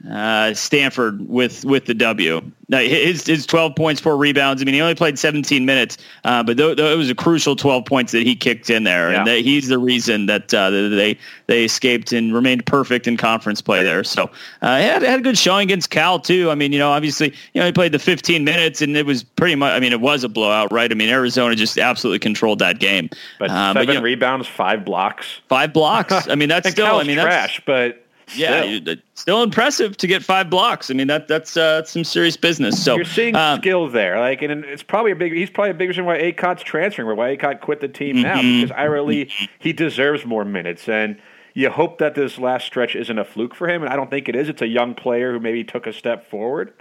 [0.10, 2.41] uh, Stanford with with the W.
[2.68, 4.62] Now, his his 12 points, four rebounds.
[4.62, 7.56] I mean, he only played 17 minutes, uh, but th- th- it was a crucial
[7.56, 9.20] 12 points that he kicked in there, yeah.
[9.20, 13.62] and that he's the reason that uh, they they escaped and remained perfect in conference
[13.62, 14.04] play there.
[14.04, 16.50] So uh, he had, had a good showing against Cal too.
[16.50, 19.24] I mean, you know, obviously, you know, he played the 15 minutes, and it was
[19.24, 19.74] pretty much.
[19.74, 20.91] I mean, it was a blowout, right?
[20.91, 23.10] I mean, Arizona just absolutely controlled that game.
[23.38, 26.13] But seven uh, but, you know, rebounds, five blocks, five blocks.
[26.30, 26.96] I mean, that's still.
[26.96, 28.05] I mean, trash, but
[28.36, 30.90] yeah, you, still impressive to get five blocks.
[30.90, 32.84] I mean that that's uh, some serious business.
[32.84, 35.34] So you're seeing um, skill there, like, and it's probably a big.
[35.34, 38.24] He's probably a big reason why Akot's transferring, why Akot quit the team mm-hmm.
[38.24, 41.18] now because I really he deserves more minutes, and
[41.54, 44.28] you hope that this last stretch isn't a fluke for him, and I don't think
[44.28, 44.50] it is.
[44.50, 46.74] It's a young player who maybe took a step forward,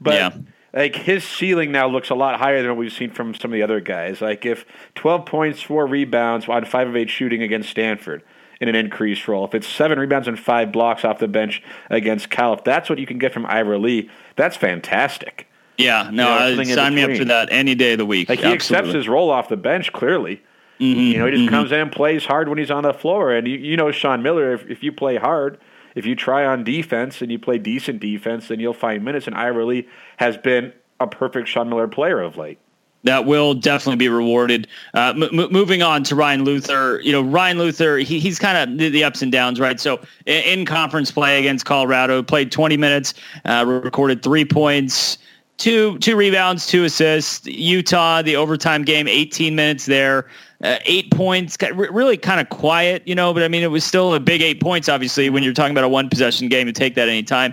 [0.00, 0.14] but.
[0.14, 0.30] Yeah.
[0.76, 3.54] Like his ceiling now looks a lot higher than what we've seen from some of
[3.54, 4.20] the other guys.
[4.20, 4.64] Like if
[4.96, 8.24] 12 points, four rebounds on five of eight shooting against Stanford,
[8.68, 9.44] in an increased role.
[9.44, 12.98] If it's seven rebounds and five blocks off the bench against Cal, if that's what
[12.98, 15.46] you can get from Ira Lee, that's fantastic.
[15.76, 18.28] Yeah, no, you know, sign me up for that any day of the week.
[18.28, 18.54] Like he Absolutely.
[18.54, 20.42] accepts his role off the bench clearly.
[20.80, 21.50] Mm-hmm, you know, he just mm-hmm.
[21.50, 23.32] comes in and plays hard when he's on the floor.
[23.32, 25.58] And you, you know, Sean Miller, if, if you play hard,
[25.94, 29.26] if you try on defense and you play decent defense, then you'll find minutes.
[29.26, 32.58] And Ira Lee has been a perfect Sean Miller player of late.
[33.04, 34.66] That will definitely be rewarded.
[34.94, 38.92] Uh, m- moving on to Ryan Luther, you know Ryan Luther, he, he's kind of
[38.92, 39.78] the, ups and downs, right?
[39.78, 43.14] So in, in, conference play against Colorado, played 20 minutes,
[43.44, 45.18] uh, recorded three points,
[45.58, 47.46] two two rebounds, two assists.
[47.46, 50.26] Utah, the overtime game, 18 minutes there.
[50.62, 54.14] Uh, eight points, really kind of quiet, you know, but I mean, it was still
[54.14, 56.94] a big eight points, obviously, when you're talking about a one possession game to take
[56.94, 57.52] that anytime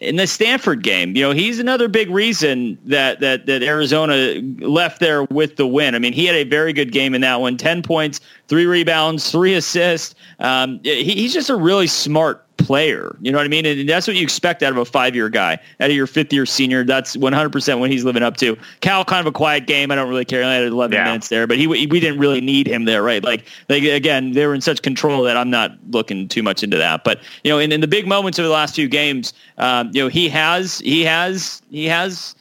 [0.00, 4.98] in the Stanford game, you know, he's another big reason that that that Arizona left
[4.98, 5.94] there with the win.
[5.94, 7.56] I mean, he had a very good game in that one.
[7.56, 10.14] Ten points, three rebounds, three assists.
[10.38, 13.16] Um, he, he's just a really smart player.
[13.20, 13.66] You know what I mean?
[13.66, 16.84] And that's what you expect out of a five-year guy, out of your fifth-year senior.
[16.84, 18.56] That's 100% what he's living up to.
[18.80, 19.90] Cal, kind of a quiet game.
[19.90, 20.44] I don't really care.
[20.44, 21.04] I had 11 yeah.
[21.04, 23.22] minutes there, but he we didn't really need him there, right?
[23.22, 26.76] Like, like again, they were in such control that I'm not looking too much into
[26.76, 27.04] that.
[27.04, 30.02] But you know, in, in the big moments of the last few games, um, you
[30.02, 32.34] know, he has he has he has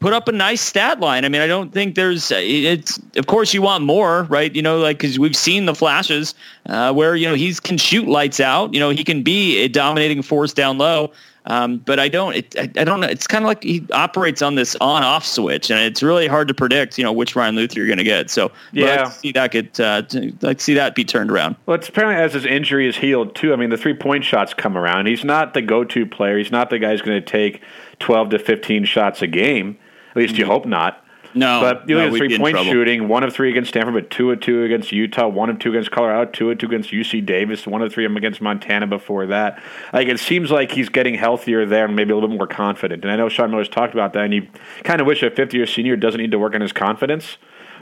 [0.00, 1.24] put up a nice stat line.
[1.24, 4.54] I mean, I don't think there's it's of course you want more, right?
[4.54, 6.34] You know, like cuz we've seen the flashes
[6.66, 9.68] uh, where you know he's can shoot lights out, you know, he can be a
[9.68, 11.12] dominating force down low.
[11.46, 13.06] Um, but I don't, it, I, I, don't know.
[13.06, 16.54] It's kind of like he operates on this on-off switch, and it's really hard to
[16.54, 18.28] predict, you know, which Ryan Luther you're going to get.
[18.28, 20.02] So yeah, like see that get, uh,
[20.42, 21.56] like see that be turned around.
[21.64, 23.54] Well, it's apparently as his injury is healed too.
[23.54, 25.06] I mean, the three-point shots come around.
[25.06, 26.36] He's not the go-to player.
[26.36, 27.62] He's not the guy who's going to take
[28.00, 29.78] 12 to 15 shots a game.
[30.10, 30.52] At least you mm-hmm.
[30.52, 31.04] hope not.
[31.32, 34.10] No, but you look no, at three point shooting: one of three against Stanford, but
[34.10, 37.24] two of two against Utah, one of two against Colorado, two of two against UC
[37.24, 39.62] Davis, one of three against Montana before that.
[39.92, 43.04] Like it seems like he's getting healthier there and maybe a little bit more confident.
[43.04, 44.48] And I know Sean Miller's talked about that, and you
[44.82, 47.36] kind of wish a fifth year senior doesn't need to work on his confidence.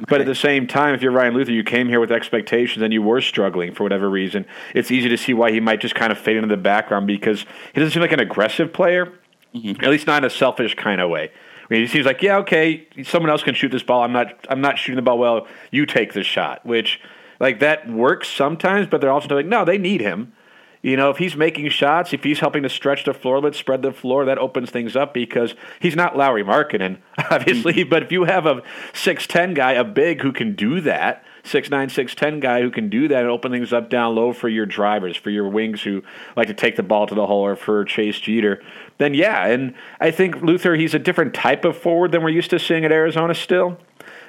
[0.06, 2.92] But at the same time, if you're Ryan Luther, you came here with expectations and
[2.92, 4.46] you were struggling for whatever reason.
[4.74, 7.40] It's easy to see why he might just kind of fade into the background because
[7.72, 9.12] he doesn't seem like an aggressive player,
[9.52, 9.82] mm-hmm.
[9.82, 11.32] at least not in a selfish kind of way.
[11.68, 14.02] I mean, he seems like, yeah, okay, someone else can shoot this ball.
[14.02, 15.46] I'm not, I'm not shooting the ball well.
[15.70, 17.00] You take the shot, which
[17.40, 20.32] like that works sometimes, but they're also like, no, they need him.
[20.80, 23.82] You know, if he's making shots, if he's helping to stretch the floor, let's spread
[23.82, 24.24] the floor.
[24.24, 26.98] That opens things up because he's not Lauri Markkanen,
[27.30, 27.74] obviously.
[27.74, 27.90] Mm-hmm.
[27.90, 31.70] But if you have a six ten guy, a big who can do that, six
[31.70, 34.48] nine, six ten guy who can do that and open things up down low for
[34.48, 36.02] your drivers, for your wings who
[36.36, 38.62] like to take the ball to the hole, or for Chase Jeter,
[38.98, 39.46] then yeah.
[39.46, 42.84] And I think Luther, he's a different type of forward than we're used to seeing
[42.84, 43.78] at Arizona still.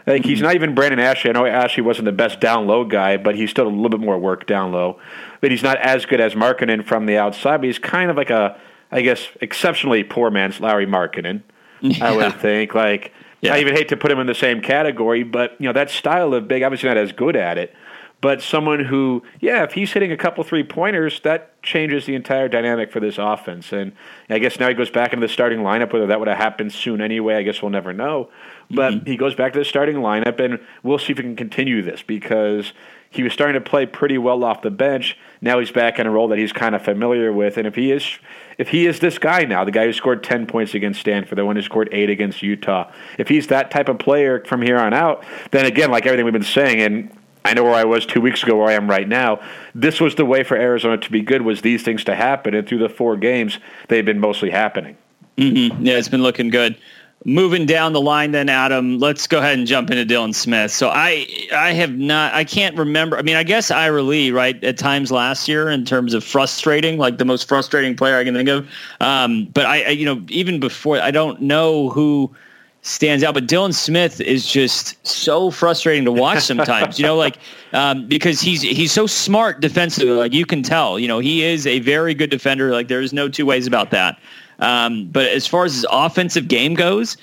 [0.07, 0.45] Like he's mm-hmm.
[0.45, 1.29] not even Brandon Ashley.
[1.29, 3.99] I know Ashley wasn't the best down low guy, but he's still a little bit
[3.99, 4.99] more work down low.
[5.41, 7.57] But he's not as good as Markkanen from the outside.
[7.57, 8.59] But he's kind of like a,
[8.91, 11.43] I guess, exceptionally poor man's Lauri Markkanen.
[11.81, 12.07] Yeah.
[12.07, 12.73] I would think.
[12.73, 13.53] Like yeah.
[13.53, 16.33] I even hate to put him in the same category, but you know that style
[16.33, 17.75] of big, obviously not as good at it
[18.21, 22.49] but someone who, yeah, if he's hitting a couple three pointers, that changes the entire
[22.49, 23.71] dynamic for this offense.
[23.71, 23.93] And
[24.29, 25.93] I guess now he goes back into the starting lineup.
[25.93, 28.29] Whether that would have happened soon anyway, I guess we'll never know.
[28.69, 29.05] But mm-hmm.
[29.05, 32.01] he goes back to the starting lineup, and we'll see if he can continue this
[32.01, 32.73] because
[33.09, 35.17] he was starting to play pretty well off the bench.
[35.41, 37.91] Now he's back in a role that he's kind of familiar with, and if he
[37.91, 38.19] is,
[38.57, 41.45] if he is this guy now, the guy who scored ten points against Stanford, the
[41.45, 44.93] one who scored eight against Utah, if he's that type of player from here on
[44.93, 47.11] out, then again, like everything we've been saying, and
[47.45, 49.41] I know where I was two weeks ago, where I am right now.
[49.73, 52.67] This was the way for Arizona to be good, was these things to happen, and
[52.67, 54.97] through the four games, they've been mostly happening.
[55.37, 55.85] Mm-hmm.
[55.85, 56.77] Yeah, it's been looking good.
[57.25, 60.71] Moving down the line, then Adam, let's go ahead and jump into Dylan Smith.
[60.71, 63.17] So I, I have not, I can't remember.
[63.17, 66.97] I mean, I guess Ira Lee, right, at times last year in terms of frustrating,
[66.97, 68.69] like the most frustrating player I can think of.
[69.01, 72.33] Um, but I, I, you know, even before, I don't know who
[72.81, 73.33] stands out.
[73.33, 76.99] But Dylan Smith is just so frustrating to watch sometimes.
[76.99, 77.37] you know, like
[77.73, 80.13] um, because he's he's so smart defensively.
[80.13, 80.99] Like you can tell.
[80.99, 82.71] You know, he is a very good defender.
[82.71, 84.19] Like there's no two ways about that.
[84.59, 87.17] Um, but as far as his offensive game goes,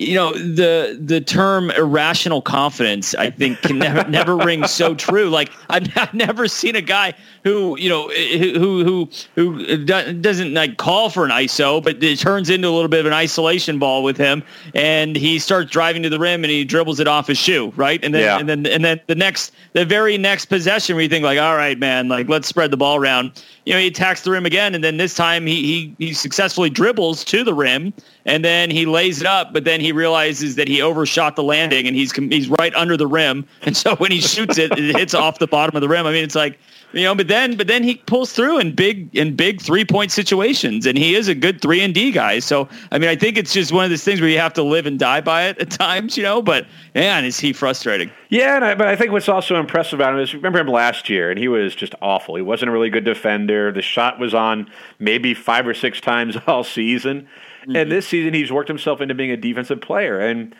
[0.00, 5.28] you know the the term irrational confidence i think can never never ring so true.
[5.28, 10.54] Like I've, I've, never seen a guy who you know eh, who who who doesn't
[10.54, 13.78] like call for an iso but it turns into a little bit of an isolation
[13.78, 14.42] ball with him
[14.74, 18.02] and he starts driving to the rim and he dribbles it off his shoe right?
[18.04, 18.38] And then yeah.
[18.38, 21.56] and then and then the next the very next possession where you think like all
[21.56, 23.42] right man like let's spread the ball around.
[23.64, 26.70] You know he attacks the rim again and then this time he he, he successfully
[26.70, 27.92] dribbles to the rim
[28.28, 31.86] and then he lays it up, but then he realizes that he overshot the landing
[31.86, 35.14] and he's he's right under the rim, and so when he shoots it, it hits
[35.14, 36.06] off the bottom of the rim.
[36.06, 36.58] I mean, it's like
[36.92, 40.10] you know, but then but then he pulls through in big in big three point
[40.10, 42.38] situations, and he is a good three and D guy.
[42.38, 44.62] So I mean, I think it's just one of those things where you have to
[44.62, 46.40] live and die by it at times, you know.
[46.40, 48.10] But man, is he frustrating?
[48.30, 51.30] Yeah, I, but I think what's also impressive about him is remember him last year,
[51.30, 52.36] and he was just awful.
[52.36, 53.70] He wasn't a really good defender.
[53.70, 57.28] The shot was on maybe five or six times all season.
[57.68, 57.76] Mm-hmm.
[57.76, 60.18] And this season, he's worked himself into being a defensive player.
[60.18, 60.54] And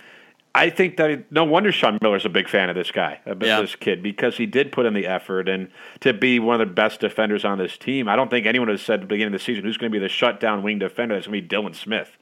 [0.54, 3.60] I think that no wonder Sean Miller's a big fan of this guy, of Yeah.
[3.60, 5.68] this kid, because he did put in the effort and
[6.00, 8.08] to be one of the best defenders on this team.
[8.08, 9.98] I don't think anyone has said at the beginning of the season who's going to
[9.98, 11.14] be the shutdown wing defender.
[11.14, 12.16] That's going to be Dylan Smith.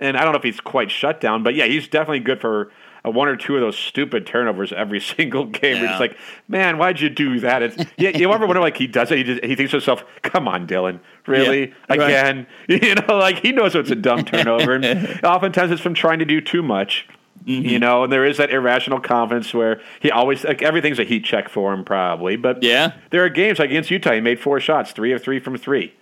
[0.00, 2.70] And I don't know if he's quite shut down, but yeah, he's definitely good for
[3.04, 5.82] a one or two of those stupid turnovers every single game.
[5.82, 5.92] Yeah.
[5.92, 6.16] It's like,
[6.48, 7.62] man, why'd you do that?
[7.62, 9.18] It's, you, you ever wonder like he does it?
[9.18, 12.00] He, just, he thinks to himself, "Come on, Dylan, really Yeah, right.
[12.00, 16.18] again?" You know, like he knows it's a dumb turnover, and oftentimes it's from trying
[16.20, 17.06] to do too much.
[17.44, 17.64] Mm-hmm.
[17.66, 21.24] You know, and there is that irrational confidence where he always like everything's a heat
[21.24, 22.36] check for him, probably.
[22.36, 22.92] But Yeah.
[23.10, 25.94] there are games like against Utah, he made four shots, three of three from 3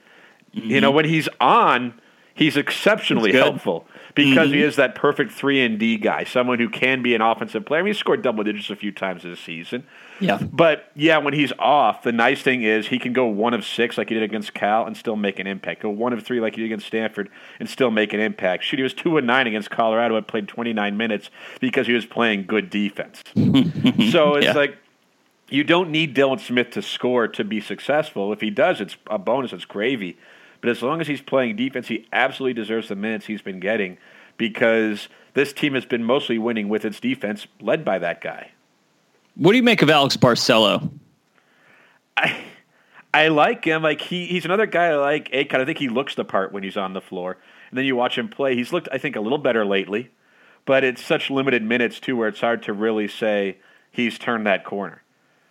[0.52, 2.00] You know, when he's on,
[2.35, 4.68] he's exceptionally helpful because he mm-hmm.
[4.68, 7.81] is that perfect three and D guy, someone who can be an offensive player.
[7.81, 9.87] I mean, he scored double digits a few times this season.
[10.20, 10.38] Yeah.
[10.38, 13.98] But yeah, when he's off, the nice thing is he can go one of six
[13.98, 15.83] like he did against Cal and still make an impact.
[15.83, 17.29] Go one of three like he did against Stanford
[17.61, 18.64] and still make an impact.
[18.64, 22.07] Shoot, he was two and nine against Colorado and played 29 minutes because he was
[22.07, 23.22] playing good defense.
[24.11, 24.52] so it's Yeah.
[24.55, 24.79] like
[25.50, 28.33] you don't need Dylan Smith to score to be successful.
[28.33, 29.52] If he does, it's a bonus.
[29.52, 30.16] It's gravy.
[30.61, 33.99] But as long as he's playing defense, he absolutely deserves the minutes he's been getting
[34.37, 38.51] because this team has been mostly winning with its defense led by that guy.
[39.35, 40.90] What do you make of Alex Barcelo?
[42.16, 42.42] I
[43.12, 43.83] I like him.
[43.83, 45.31] Like he he's another guy I like.
[45.31, 45.61] Akon.
[45.61, 47.37] I think he looks the part when he's on the floor.
[47.71, 48.55] And then you watch him play.
[48.55, 50.11] He's looked I think a little better lately,
[50.64, 53.59] but it's such limited minutes too where it's hard to really say
[53.90, 55.03] he's turned that corner.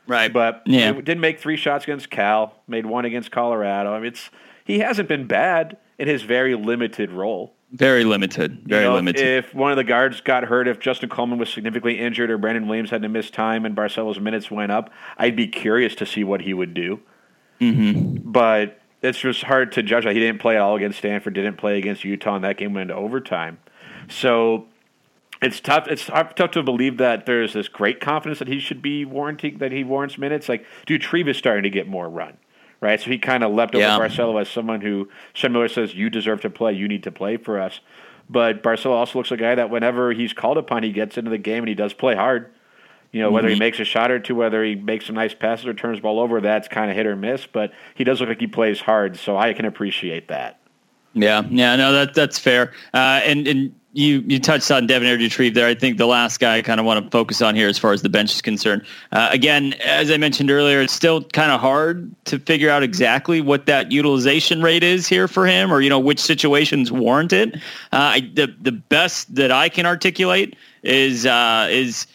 [0.08, 0.32] Right.
[0.32, 0.94] But yeah.
[0.94, 3.94] he did make three shots against Cal, made one against Colorado.
[3.94, 4.30] I mean, it's
[4.66, 7.54] he hasn't been bad in his very limited role.
[7.72, 8.64] Very limited.
[8.66, 9.26] Very You know, limited.
[9.26, 12.68] If one of the guards got hurt, if Justin Coleman was significantly injured, or Brandon
[12.68, 16.24] Williams had to miss time and Barcelo's minutes went up, I'd be curious to see
[16.24, 17.00] what he would do.
[17.62, 18.32] Mm-hmm.
[18.32, 20.06] But it's just hard to judge.
[20.06, 21.34] He didn't play at all against Stanford.
[21.34, 23.60] Didn't play against Utah, and that game went into overtime.
[24.10, 24.68] So
[25.42, 25.88] it's tough.
[25.88, 29.58] It's tough, tough to believe that there's this great confidence that he should be warranting
[29.58, 30.48] that he warrants minutes.
[30.48, 32.38] Like Doutrive is starting to get more run,
[32.82, 33.00] right?
[33.00, 33.98] So he kind of leapt over Yeah.
[33.98, 36.74] Barcelo as someone who Sean Miller says you deserve to play.
[36.74, 37.80] You need to play for us.
[38.30, 41.30] But Barcelo also looks like a guy that whenever he's called upon, he gets into
[41.30, 42.52] the game and he does play hard.
[43.12, 43.60] You know, whether he mm-hmm.
[43.60, 46.20] makes a shot or two, whether he makes some nice passes or turns the ball
[46.20, 47.46] over, that's kind of hit or miss.
[47.46, 50.60] But he does look like he plays hard, so I can appreciate that.
[51.16, 52.74] Yeah, yeah, no, that that's fair.
[52.94, 55.66] Uh, and and you you touched on Devonaire Doutrive there.
[55.66, 57.94] I think the last guy I kind of want to focus on here as far
[57.94, 58.86] as the bench is concerned.
[59.14, 63.40] Uh, again, as I mentioned earlier, it's still kind of hard to figure out exactly
[63.40, 67.56] what that utilization rate is here for him, or you know which situations warrant it.
[67.56, 67.60] Uh,
[68.20, 72.08] I, the the best that I can articulate is uh, is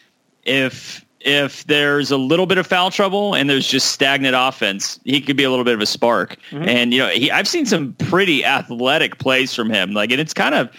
[0.44, 5.20] if if there's a little bit of foul trouble and there's just stagnant offense, he
[5.20, 6.36] could be a little bit of a spark.
[6.52, 9.92] And you know, he, I've seen some pretty athletic plays from him.
[9.92, 10.70] Like, and it's kind of,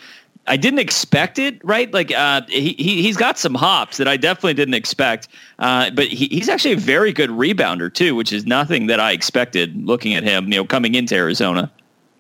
[0.48, 1.94] I didn't expect it, right?
[1.94, 5.28] Like, uh, he, he he's got some hops that I definitely didn't expect.
[5.60, 9.12] Uh, but he, he's actually a very good rebounder too, which is nothing that I
[9.12, 10.46] expected looking at him.
[10.46, 11.72] You know, coming into Arizona.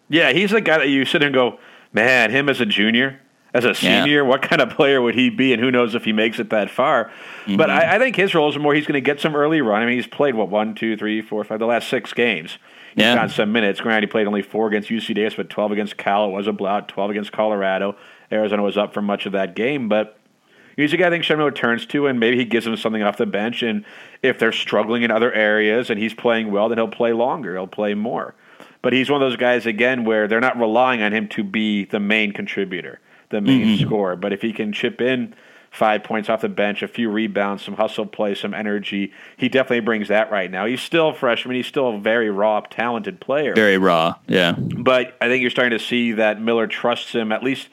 [0.09, 1.57] Yeah, he's the guy that you sit and go,
[1.93, 3.19] man, him as a junior,
[3.53, 4.03] as a Yeah.
[4.03, 5.53] senior, what kind of player would he be?
[5.53, 7.11] And who knows if he makes it that far.
[7.47, 7.71] But mm-hmm.
[7.71, 9.81] I, I think his role is more he's going to get some early run.
[9.81, 12.57] I mean, he's played, what, one, two, three, four, five, the last six games.
[12.95, 13.15] He's Yeah.
[13.15, 13.81] got some minutes.
[13.81, 16.25] Granted, he played only four against UC Davis, but 12 against Cal.
[16.25, 17.95] It was a blowout, 12 against Colorado.
[18.31, 19.89] Arizona was up for much of that game.
[19.89, 20.17] But
[20.75, 23.17] he's a guy I think Miller turns to, and maybe he gives him something off
[23.17, 23.63] the bench.
[23.63, 23.83] And
[24.21, 27.53] if they're struggling in other areas and he's playing well, then he'll play longer.
[27.55, 28.33] He'll play more.
[28.81, 31.85] But he's one of those guys again where they're not relying on him to be
[31.85, 32.99] the main contributor,
[33.31, 33.85] the main mm-hmm.
[33.85, 34.15] scorer.
[34.15, 35.33] But if he can chip in
[35.71, 39.79] five points off the bench, a few rebounds, some hustle play, some energy, he definitely
[39.79, 40.65] brings that right now.
[40.65, 41.55] He's still a freshman.
[41.55, 43.55] He's still a very raw, talented player.
[43.55, 44.15] Very raw.
[44.27, 44.51] Yeah.
[44.51, 47.31] But I think you're starting to see that Miller trusts him.
[47.31, 47.69] At least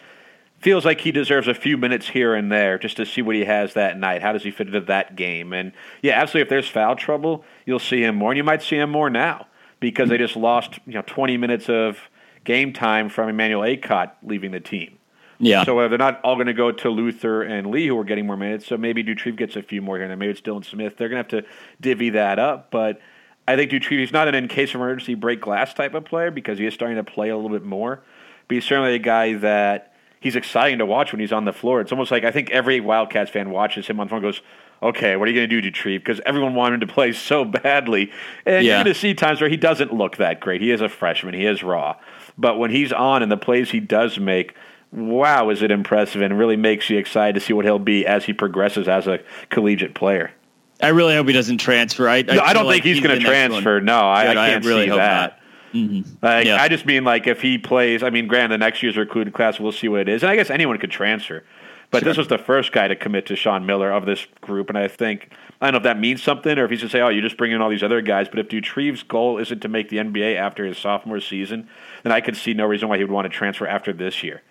[0.60, 3.44] feels like he deserves a few minutes here and there just to see what he
[3.44, 4.22] has that night.
[4.22, 5.52] How does he fit into that game?
[5.52, 6.42] And yeah, absolutely.
[6.42, 9.46] If there's foul trouble, you'll see him more, and you might see him more now
[9.80, 11.98] because they just lost you know 20 minutes of
[12.44, 14.97] game time from Emmanuel Akot leaving the team.
[15.40, 15.64] Yeah.
[15.64, 18.26] So uh, they're not all going to go to Luther and Lee, who are getting
[18.26, 18.66] more minutes.
[18.66, 20.96] So maybe Doutrive gets a few more here, and then maybe it's Dylan Smith.
[20.96, 22.70] They're going to have to divvy that up.
[22.70, 23.00] But
[23.46, 26.30] I think Doutrive is not an in case of emergency break glass type of player
[26.30, 28.02] because he is starting to play a little bit more.
[28.48, 31.80] But he's certainly a guy that he's exciting to watch when he's on the floor.
[31.80, 34.40] It's almost like I think every Wildcats fan watches him on the floor and goes,
[34.82, 35.98] okay, what are you going to do, Doutrive?
[36.00, 38.10] Because everyone wanted him to play so badly.
[38.44, 38.74] And Yeah.
[38.76, 40.60] you're going to see times where he doesn't look that great.
[40.60, 41.34] He is a freshman.
[41.34, 41.96] He is raw.
[42.36, 44.54] But when he's on and the plays he does make,
[44.92, 48.24] wow, is it impressive and really makes you excited to see what he'll be as
[48.24, 49.20] he progresses as a
[49.50, 50.32] collegiate player.
[50.80, 52.08] I really hope he doesn't transfer.
[52.08, 53.80] I, No, I don't like think he's going to transfer.
[53.80, 55.40] No, I, Good, I I can't really see hope that.
[55.74, 56.24] Mm-hmm.
[56.24, 56.62] Like, Yeah.
[56.62, 58.02] I just mean like if he plays.
[58.02, 60.22] I mean, granted, the next year's recruited class, we'll see what it is.
[60.22, 61.44] And I guess anyone could transfer,
[61.90, 62.10] But sure.
[62.10, 64.88] this was the first guy to commit to Sean Miller of this group, and I
[64.88, 65.30] think
[65.60, 67.20] I don't know if that means something or if he's going to say, "Oh, you
[67.20, 69.98] just bring in all these other guys." But if Doutrive's goal isn't to make the
[69.98, 71.68] NBA after his sophomore season,
[72.04, 74.42] then I could see no reason why he would want to transfer after this year.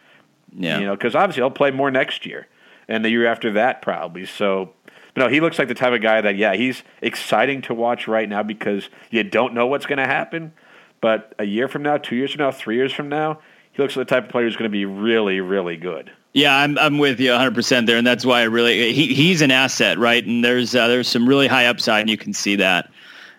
[0.58, 2.48] Yeah, you know, because obviously he'll play more next year
[2.88, 4.26] and the year after that probably.
[4.26, 4.74] So,
[5.16, 8.28] no, he looks like the type of guy that yeah, he's exciting to watch right
[8.28, 10.54] now because you don't know what's going to happen.
[11.00, 13.40] But a year from now, two years from now, three years from now,
[13.72, 16.12] he looks like the type of player who's going to be really, really good.
[16.34, 19.42] Yeah, I'm I'm with you 100 percent there, and that's why I really he he's
[19.42, 20.24] an asset, right?
[20.24, 22.92] And there's uh, there's some really high upside, and you can see that.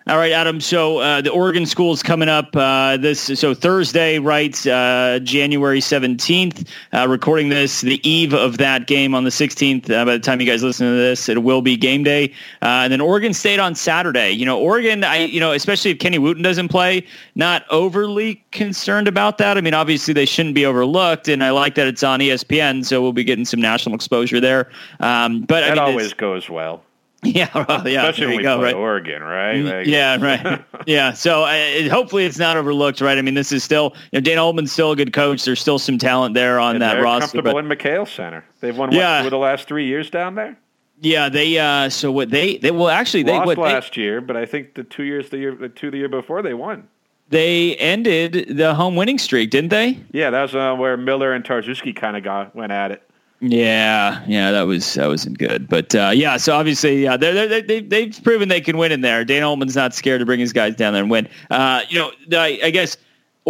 [0.09, 0.59] All right, Adam.
[0.59, 4.65] So uh, the Oregon school is coming up uh, this so Thursday, right?
[4.65, 6.67] Uh, January seventeenth.
[6.91, 9.87] Uh, recording this the eve of that game on the sixteenth.
[9.87, 12.33] Uh, by the time you guys listen to this, it will be game day.
[12.59, 14.31] Uh, and then Oregon State on Saturday.
[14.31, 15.03] You know, Oregon.
[15.03, 17.05] I you know, especially if Kenny Wooten doesn't play,
[17.35, 19.59] not overly concerned about that.
[19.59, 22.99] I mean, obviously they shouldn't be overlooked, and I like that it's on ESPN, so
[22.99, 24.71] we'll be getting some national exposure there.
[25.01, 26.83] Um, but that I mean, always goes well.
[27.23, 28.07] Yeah, well, yeah.
[28.07, 28.75] Especially when we go, play right?
[28.75, 29.57] Oregon, right?
[29.57, 30.63] Mm, like, yeah, right.
[30.87, 31.11] yeah.
[31.11, 33.17] So uh, hopefully it's not overlooked, right?
[33.17, 35.43] I mean, this is still you know, Dana Altman's still a good coach.
[35.43, 37.41] There's still some talent there on that roster.
[37.41, 38.45] Comfortable but, in McKale Center.
[38.61, 39.27] They've won what, yeah.
[39.27, 40.57] the last three years down there.
[41.01, 41.57] Yeah, they.
[41.59, 44.45] Uh, so what they they well actually they lost what, last they, year, but I
[44.45, 46.87] think the two years the year the two the year before they won.
[47.29, 49.99] They ended the home winning streak, didn't they?
[50.11, 53.08] Yeah, that was uh, where Miller and Tarczewski kind of got went at it.
[53.41, 56.35] Yeah, yeah, that was that wasn't good, but uh, yeah.
[56.35, 59.23] So obviously, yeah, they're, they're, they they've proven they can win in there.
[59.23, 61.29] Dana Altman's not scared to bring his guys down there and win.
[61.49, 62.97] Uh, you know, I, I guess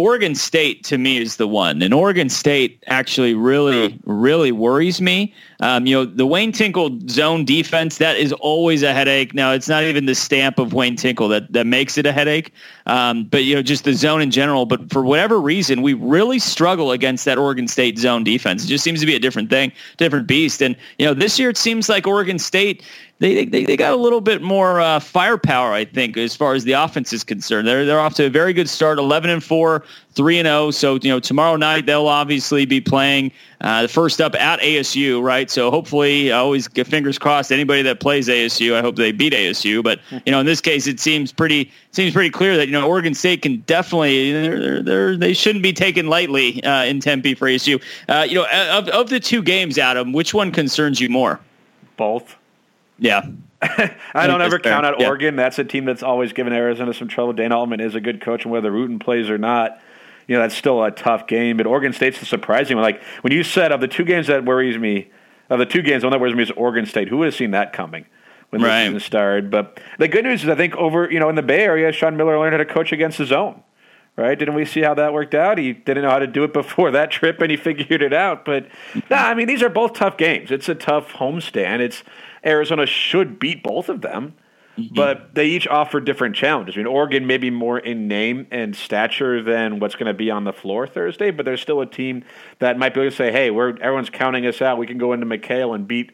[0.00, 5.34] Oregon State to me is the one, and Oregon State actually really, really worries me.
[5.60, 9.34] Um, you know, the Wayne Tinkle zone defense that is always a headache.
[9.34, 12.54] Now, it's not even the stamp of Wayne Tinkle that that makes it a headache,
[12.86, 14.64] um, but you know, just the zone in general.
[14.64, 18.64] But for whatever reason, we really struggle against that Oregon State zone defense.
[18.64, 20.62] It just seems to be a different thing, different beast.
[20.62, 22.82] And you know, this year it seems like Oregon State
[23.20, 26.64] they they, they got a little bit more uh, firepower, I think, as far as
[26.64, 27.68] the offense is concerned.
[27.68, 30.66] They're they're off to a very good start, eleven and four, three and zero.
[30.66, 30.70] Oh.
[30.70, 35.22] So you know tomorrow night they'll obviously be playing uh, the first up at ASU,
[35.22, 35.50] right?
[35.50, 37.52] So hopefully, always fingers crossed.
[37.52, 39.82] Anybody that plays ASU, I hope they beat ASU.
[39.82, 42.88] But you know, in this case, it seems pretty seems pretty clear that you know
[42.88, 47.48] Oregon State can definitely they're, they're, they shouldn't be taken lightly uh, in Tempe for
[47.48, 47.82] ASU.
[48.08, 51.38] Uh, you know, of of the two games, Adam, which one concerns you more?
[51.98, 52.38] Both.
[53.00, 53.26] Yeah.
[53.62, 55.08] I don't ever count out yeah.
[55.08, 55.36] Oregon.
[55.36, 57.32] That's a team that's always given Arizona some trouble.
[57.32, 59.80] Dana Altman is a good coach, and whether Wooten plays or not,
[60.26, 61.56] you know that's still a tough game.
[61.56, 62.84] But Oregon State's the surprising one.
[62.84, 65.10] Like when you said of the two games that worries me,
[65.50, 67.08] of the two games, one that worries me is Oregon State.
[67.08, 68.06] Who would have seen that coming
[68.48, 68.84] when right.
[68.84, 69.50] the season started?
[69.50, 72.16] But the good news is, I think over you know in the Bay Area, Sean
[72.16, 73.62] Miller learned how to coach against his own.
[74.16, 74.38] Right?
[74.38, 75.56] Didn't we see how that worked out?
[75.56, 78.44] He didn't know how to do it before that trip, and he figured it out.
[78.44, 78.68] But
[79.08, 80.50] nah, I mean, these are both tough games.
[80.50, 81.80] It's a tough homestand.
[81.80, 82.02] It's
[82.44, 84.34] Arizona should beat both of them,
[84.76, 84.94] mm-hmm.
[84.94, 86.76] but they each offer different challenges.
[86.76, 90.30] I mean, Oregon may be more in name and stature than what's going to be
[90.30, 92.24] on the floor Thursday, but there's still a team
[92.58, 94.78] that might be able to say, "Hey, we're everyone's counting us out.
[94.78, 96.12] We can go into McKale and beat."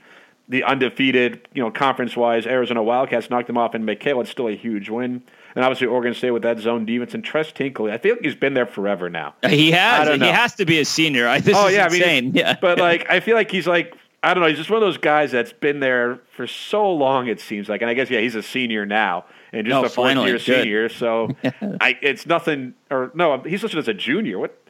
[0.49, 4.20] The undefeated, you know, conference-wise Arizona Wildcats knocked them off in McKale.
[4.20, 5.24] It's still a huge win.
[5.57, 7.91] And obviously Oregon State with that zone defense and Tres Tinkle.
[7.91, 9.35] I feel like he's been there forever now.
[9.49, 10.20] He has.
[10.20, 11.27] He has to be a senior.
[11.27, 12.03] I, this oh, yeah, insane.
[12.03, 12.57] I mean, yeah.
[12.61, 13.97] But like, I feel like he's like
[14.27, 14.49] I don't know.
[14.49, 17.29] He's just one of those guys that's been there for so long.
[17.29, 19.89] It seems like, and I guess yeah, he's a senior now and just oh, a
[19.89, 20.89] fourth year senior.
[20.89, 21.29] So
[21.81, 22.74] I, it's nothing.
[22.91, 24.41] Or no, he's listed as a junior.
[24.41, 24.61] What?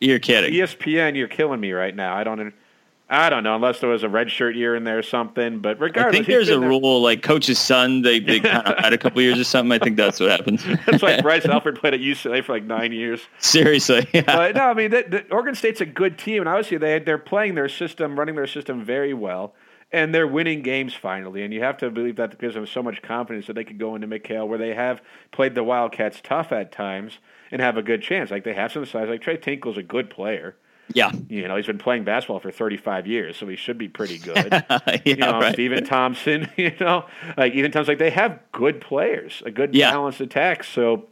[0.00, 0.52] You're kidding.
[0.52, 2.16] ESPN, you're killing me right now.
[2.16, 2.52] I don't.
[3.08, 5.58] I don't know, unless there was a red shirt year in there or something.
[5.58, 6.68] But regardless, I think there's a there.
[6.68, 8.00] rule like coach's son.
[8.00, 9.72] They, they kind of had a couple years or something.
[9.72, 10.64] I think that's what happens.
[10.86, 13.20] that's like Bryce Alford played at UCLA for like nine years.
[13.38, 14.22] Seriously, yeah.
[14.22, 17.18] But no, I mean, the, the Oregon State's a good team, and obviously they they're
[17.18, 19.54] playing their system, running their system very well,
[19.92, 21.42] and they're winning games finally.
[21.42, 23.94] And you have to believe that because of so much confidence that they could go
[23.94, 27.18] into McKale, where they have played the Wildcats tough at times
[27.52, 28.30] and have a good chance.
[28.30, 29.10] Like they have some size.
[29.10, 30.56] Like Trey Tinkle's a good player.
[30.92, 31.12] Yeah.
[31.28, 34.52] You know, he's been playing basketball for 35 years, so he should be pretty good.
[34.52, 35.54] yeah, you know, right.
[35.54, 37.06] Stephen Thompson, you know,
[37.36, 39.90] like even times like they have good players, a good yeah.
[39.90, 40.64] balanced attack.
[40.64, 41.06] So,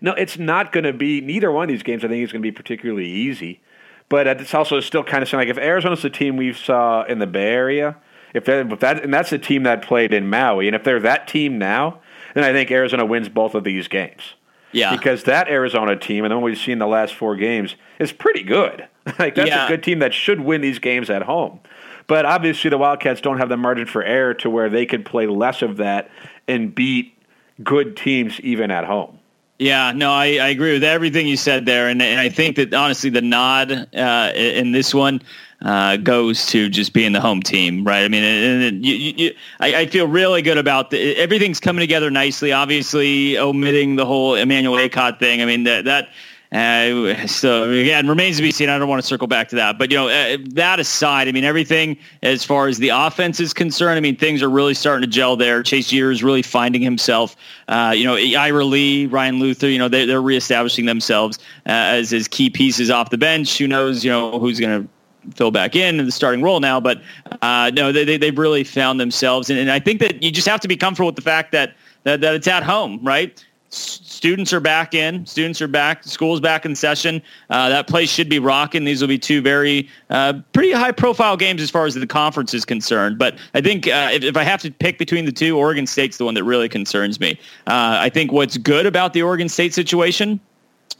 [0.00, 2.42] no, it's not going to be, neither one of these games I think is going
[2.42, 3.60] to be particularly easy.
[4.08, 7.26] But it's also still kind of like if Arizona's the team we saw in the
[7.26, 7.96] Bay Area,
[8.32, 11.28] if, if that, and that's the team that played in Maui, and if they're that
[11.28, 12.00] team now,
[12.34, 14.34] then I think Arizona wins both of these games.
[14.72, 14.94] Yeah.
[14.94, 18.86] Because that Arizona team, and then we've seen the last four games, is pretty good.
[19.18, 19.66] like that's yeah.
[19.66, 21.60] a good team that should win these games at home.
[22.06, 25.26] But obviously, the Wildcats don't have the margin for error to where they could play
[25.26, 26.10] less of that
[26.46, 27.14] and beat
[27.62, 29.18] good teams even at home.
[29.58, 32.72] Yeah, no, I, I agree with everything you said there, and, and I think that
[32.72, 35.20] honestly, the nod uh, in this one
[35.62, 38.04] uh, goes to just being the home team, right?
[38.04, 41.80] I mean, and, and you, you, I, I, feel really good about the, everything's coming
[41.80, 42.52] together nicely.
[42.52, 45.42] Obviously, omitting the whole Emmanuel Akot thing.
[45.42, 46.10] I mean, that that
[46.50, 48.70] uh, so again, remains to be seen.
[48.70, 51.32] I don't want to circle back to that, but you know, uh, that aside, I
[51.32, 55.02] mean, everything as far as the offense is concerned, I mean, things are really starting
[55.02, 55.62] to gel there.
[55.62, 57.36] Chase Jeter is really finding himself.
[57.68, 62.14] Uh, you know, Ira Lee, Ryan Luther, you know, they, they're reestablishing themselves uh, as
[62.14, 63.58] as key pieces off the bench.
[63.58, 64.88] Who knows, you know, who's going to
[65.34, 67.00] fill back in in the starting role now, but
[67.42, 70.48] uh, no, they, they they've really found themselves, and, and I think that you just
[70.48, 71.74] have to be comfortable with the fact that
[72.04, 73.44] that, that it's at home, right?
[73.70, 75.24] students are back in.
[75.26, 76.04] Students are back.
[76.04, 77.22] School's back in session.
[77.50, 78.84] Uh, that place should be rocking.
[78.84, 82.54] These will be two very uh, pretty high profile games as far as the conference
[82.54, 83.18] is concerned.
[83.18, 86.16] But I think uh, if, if, I have to pick between the two, Oregon State's
[86.16, 87.38] the one that really concerns me.
[87.66, 90.40] Uh, I think what's good about the Oregon State situation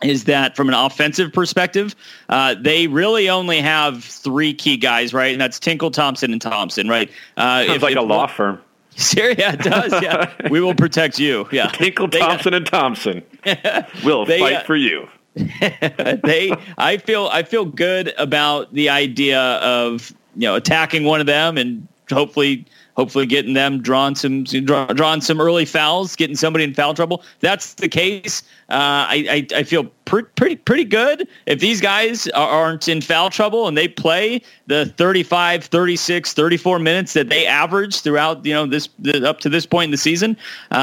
[0.02, 1.94] is that from an offensive perspective,
[2.28, 5.32] uh, they really only have three key guys, right?
[5.32, 7.10] And that's Tinkle, Thompson, and Thompson, right?
[7.36, 8.60] Uh, Sounds if, like if, a law firm.
[8.98, 10.02] Sure, Yeah, it does.
[10.02, 11.46] Yeah, we will protect you.
[11.52, 13.22] Yeah, Tinkle Thompson and Thompson
[14.04, 15.08] will fight uh, for you.
[15.36, 21.26] they, I feel, I feel good about the idea of you know attacking one of
[21.26, 22.66] them and hopefully
[22.98, 27.22] hopefully getting them drawn some drawn some early fouls, getting somebody in foul trouble.
[27.38, 31.28] that's the case, uh, I, I, I feel pretty pretty good.
[31.46, 37.12] If these guys aren't in foul trouble and they play the 35, 36, 34 minutes
[37.12, 38.88] that they average throughout you know this
[39.22, 40.36] up to this point in the season,
[40.72, 40.74] uh,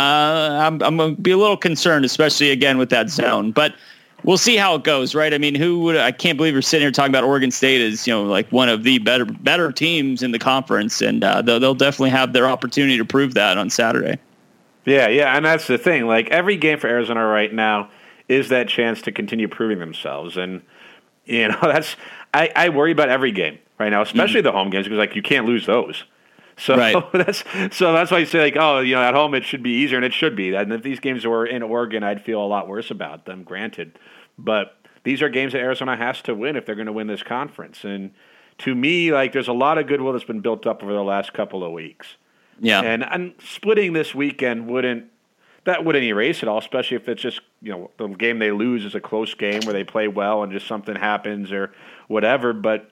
[0.64, 3.76] I'm I'm gonna be a little concerned, especially again with that zone, but
[4.26, 5.34] we'll see how it goes, right?
[5.34, 8.06] I mean, who would I can't believe we're sitting here talking about Oregon State as
[8.06, 11.60] you know like one of the better better teams in the conference, and uh, they'll,
[11.60, 14.20] they'll definitely have their opportunity to prove that on Saturday.
[14.86, 16.08] Yeah, yeah, and that's the thing.
[16.08, 17.90] Like every game for Arizona right now
[18.28, 20.62] is that chance to continue proving themselves, and
[21.26, 21.96] you know that's
[22.34, 24.46] I, I worry about every game right now, especially mm-hmm.
[24.46, 26.04] the home games because like you can't lose those.
[26.58, 26.96] So right.
[27.14, 27.44] that's
[27.76, 29.98] so that's why you say like, oh, you know, at home it should be easier,
[29.98, 30.54] and it should be.
[30.54, 33.44] And if these games were in Oregon, I'd feel a lot worse about them.
[33.44, 33.98] Granted,
[34.38, 37.24] but these are games that Arizona has to win if they're going to win this
[37.24, 37.84] conference.
[37.84, 38.12] And
[38.60, 41.34] to me, like, there's a lot of goodwill that's been built up over the last
[41.34, 42.18] couple of weeks.
[42.60, 45.12] Yeah, and and splitting this weekend wouldn't
[45.66, 48.86] that wouldn't erase it all, especially if it's just you know the game they lose
[48.86, 51.74] is a close game where they play well and just something happens or
[52.08, 52.54] whatever.
[52.54, 52.92] But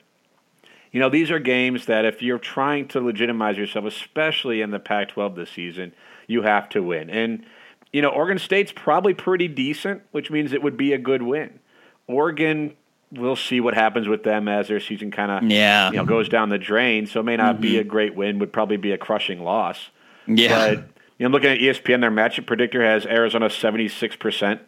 [0.91, 4.79] you know, these are games that if you're trying to legitimize yourself, especially in the
[4.79, 5.93] Pac 12 this season,
[6.27, 7.09] you have to win.
[7.09, 7.45] And,
[7.93, 11.59] you know, Oregon State's probably pretty decent, which means it would be a good win.
[12.07, 12.75] Oregon,
[13.11, 15.91] we'll see what happens with them as their season kind of yeah.
[15.91, 17.05] you know, goes down the drain.
[17.05, 17.61] So it may not mm-hmm.
[17.61, 19.89] be a great win, would probably be a crushing loss.
[20.27, 20.75] Yeah.
[20.75, 20.89] But,
[21.19, 24.59] you know, looking at ESPN, their matchup predictor has Arizona 76%,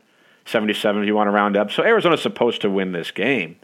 [0.45, 1.71] 77 if you want to round up.
[1.71, 3.57] So Arizona's supposed to win this game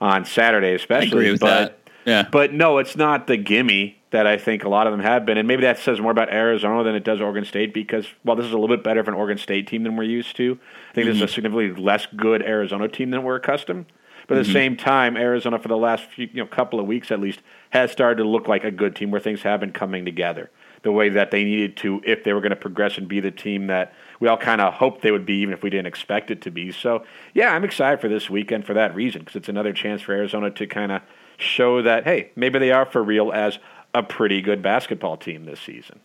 [0.00, 1.06] on Saturday, especially.
[1.06, 1.90] I agree with but, that.
[2.04, 2.28] Yeah.
[2.30, 5.36] But no, it's not the gimme that I think a lot of them have been.
[5.36, 8.46] And maybe that says more about Arizona than it does Oregon State because, well, this
[8.46, 10.58] is a little bit better of an Oregon State team than we're used to.
[10.90, 11.08] I think mm-hmm.
[11.08, 11.34] this is a mm-hmm.
[11.34, 13.86] significantly less good Arizona team than we're accustomed.
[14.26, 14.52] But at mm-hmm.
[14.52, 17.40] the same time, Arizona, for the last few, you know, couple of weeks at least,
[17.70, 20.50] has started to look like a good team where things have been coming together
[20.82, 23.30] the way that they needed to if they were going to progress and be the
[23.30, 26.30] team that we all kind of hoped they would be, even if we didn't expect
[26.30, 26.70] it to be.
[26.72, 27.04] So,
[27.34, 30.50] yeah, I'm excited for this weekend for that reason because it's another chance for Arizona
[30.50, 31.02] to kind of
[31.36, 33.58] show that, hey, maybe they are for real as
[33.98, 35.98] a pretty good basketball team this season.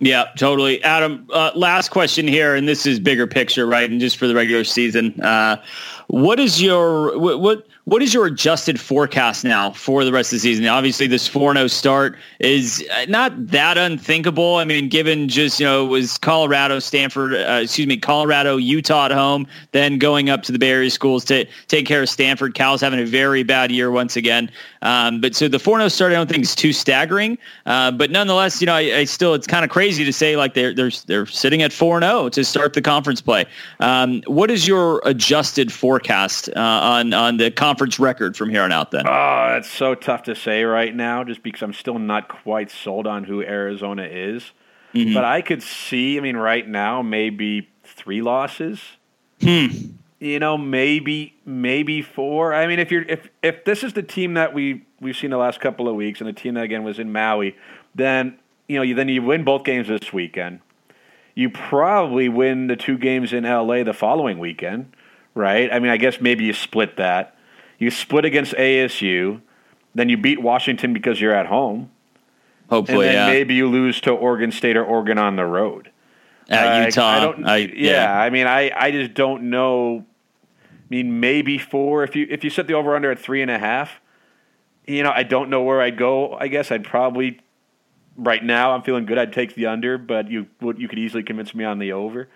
[0.00, 0.82] Yeah, totally.
[0.84, 3.90] Adam, uh, last question here, and this is bigger picture, right?
[3.90, 5.60] And just for the regular season, uh,
[6.06, 10.36] what is your what, what what is your adjusted forecast now for the rest of
[10.36, 10.66] the season?
[10.66, 14.56] Obviously, this 4-0 start is not that unthinkable.
[14.56, 19.06] I mean, given just, you know, it was Colorado, Stanford, uh, excuse me, Colorado, Utah
[19.06, 22.52] at home, then going up to the Bay Area schools to take care of Stanford.
[22.52, 24.50] Cal's having a very bad year once again.
[24.82, 27.38] Um, but so the 4-0 start, I don't think is too staggering.
[27.64, 30.52] Uh, but nonetheless, you know, I, I still, it's kind of crazy to say like
[30.52, 33.46] they're, they're, they're sitting at 4-0 to start the conference play.
[33.80, 38.62] Um, what is your adjusted forecast uh, on, on the conference conference record from here
[38.62, 39.06] on out then?
[39.06, 43.06] Oh, it's so tough to say right now just because I'm still not quite sold
[43.06, 44.50] on who Arizona is.
[44.94, 45.14] Mm-hmm.
[45.14, 48.80] But I could see, I mean, right now, maybe three losses.
[49.40, 49.66] Hmm.
[50.18, 52.52] You know, maybe maybe four.
[52.52, 55.36] I mean, if you're if if this is the team that we we've seen the
[55.36, 57.54] last couple of weeks, and the team that again was in Maui,
[57.94, 60.58] then you know, you, then you win both games this weekend.
[61.36, 64.92] You probably win the two games in LA the following weekend,
[65.36, 65.72] right?
[65.72, 67.37] I mean, I guess maybe you split that.
[67.78, 69.40] You split against ASU,
[69.94, 71.90] then you beat Washington because you're at home.
[72.70, 73.32] Hopefully, and then yeah.
[73.32, 75.90] maybe you lose to Oregon State or Oregon on the road.
[76.50, 80.04] At uh, Utah, I don't, I, yeah, yeah, I mean, I, I just don't know.
[80.66, 82.04] I mean, maybe four.
[82.04, 84.00] If you if you set the over under at three and a half,
[84.86, 86.34] you know, I don't know where I'd go.
[86.34, 87.40] I guess I'd probably
[88.16, 89.18] right now I'm feeling good.
[89.18, 92.28] I'd take the under, but you would you could easily convince me on the over.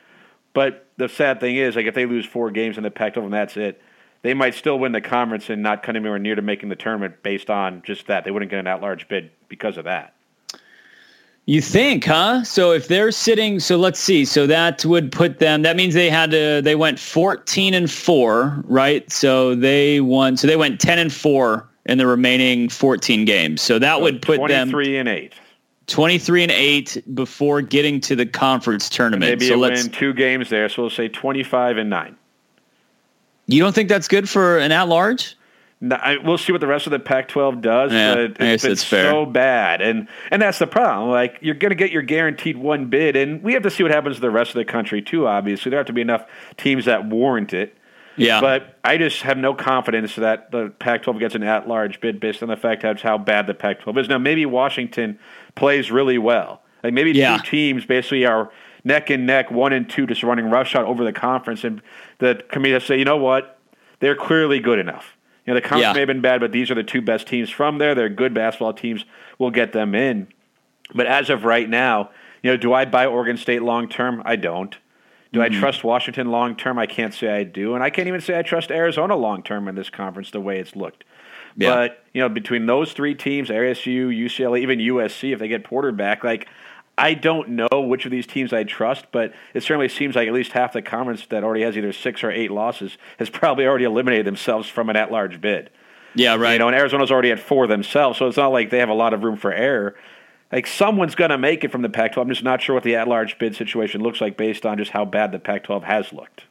[0.54, 3.32] But the sad thing is, like if they lose four games in the Pac-12 and
[3.32, 3.82] that's it,
[4.22, 7.22] they might still win the conference and not come anywhere near to making the tournament
[7.22, 8.24] based on just that.
[8.24, 10.14] They wouldn't get an at-large bid because of that.
[11.44, 12.44] You think, huh?
[12.44, 14.24] So if they're sitting, so let's see.
[14.24, 15.62] So that would put them.
[15.62, 16.62] That means they had to.
[16.62, 19.10] They went fourteen and four, right?
[19.10, 20.36] So they won.
[20.36, 23.60] So they went ten and four in the remaining fourteen games.
[23.60, 25.34] So that so would put 23 them twenty-three and eight.
[25.88, 29.24] 23 and 8 before getting to the conference tournament.
[29.24, 32.16] And maybe so let's, win two games there, so we'll say 25 and 9.
[33.46, 35.36] You don't think that's good for an at-large?
[35.84, 37.92] No, I, we'll see what the rest of the Pac-12 does.
[37.92, 41.10] Yeah, but it, it's so bad, and and that's the problem.
[41.10, 43.90] Like you're going to get your guaranteed one bid, and we have to see what
[43.90, 45.26] happens to the rest of the country too.
[45.26, 46.24] Obviously, there have to be enough
[46.56, 47.76] teams that warrant it.
[48.16, 52.44] Yeah, but I just have no confidence that the Pac-12 gets an at-large bid based
[52.44, 54.08] on the fact of how bad the Pac-12 is.
[54.08, 55.18] Now, maybe Washington
[55.56, 56.62] plays really well.
[56.84, 57.38] Like maybe yeah.
[57.38, 58.52] two teams basically are
[58.84, 61.82] neck and neck, one and two, just running roughshod over the conference, and
[62.18, 63.58] the committee say, you know what,
[64.00, 65.16] they're clearly good enough.
[65.46, 65.92] You know, the conference yeah.
[65.92, 67.94] may have been bad, but these are the two best teams from there.
[67.94, 69.04] They're good basketball teams.
[69.38, 70.28] We'll get them in.
[70.94, 72.10] But as of right now,
[72.42, 74.22] you know, do I buy Oregon State long term?
[74.24, 74.76] I don't.
[75.32, 75.56] Do mm-hmm.
[75.56, 76.78] I trust Washington long term?
[76.78, 79.66] I can't say I do, and I can't even say I trust Arizona long term
[79.68, 81.04] in this conference the way it's looked.
[81.56, 81.74] Yeah.
[81.74, 85.92] But you know, between those three teams, ASU, UCLA, even USC, if they get Porter
[85.92, 86.48] back, like
[86.98, 90.34] I don't know which of these teams I trust, but it certainly seems like at
[90.34, 93.84] least half the conference that already has either six or eight losses has probably already
[93.84, 95.70] eliminated themselves from an at-large bid.
[96.14, 96.52] Yeah, right.
[96.52, 98.94] You know, and Arizona's already at four themselves, so it's not like they have a
[98.94, 99.94] lot of room for error.
[100.52, 102.20] Like someone's going to make it from the Pac-12.
[102.22, 105.06] I'm just not sure what the at-large bid situation looks like based on just how
[105.06, 106.44] bad the Pac-12 has looked.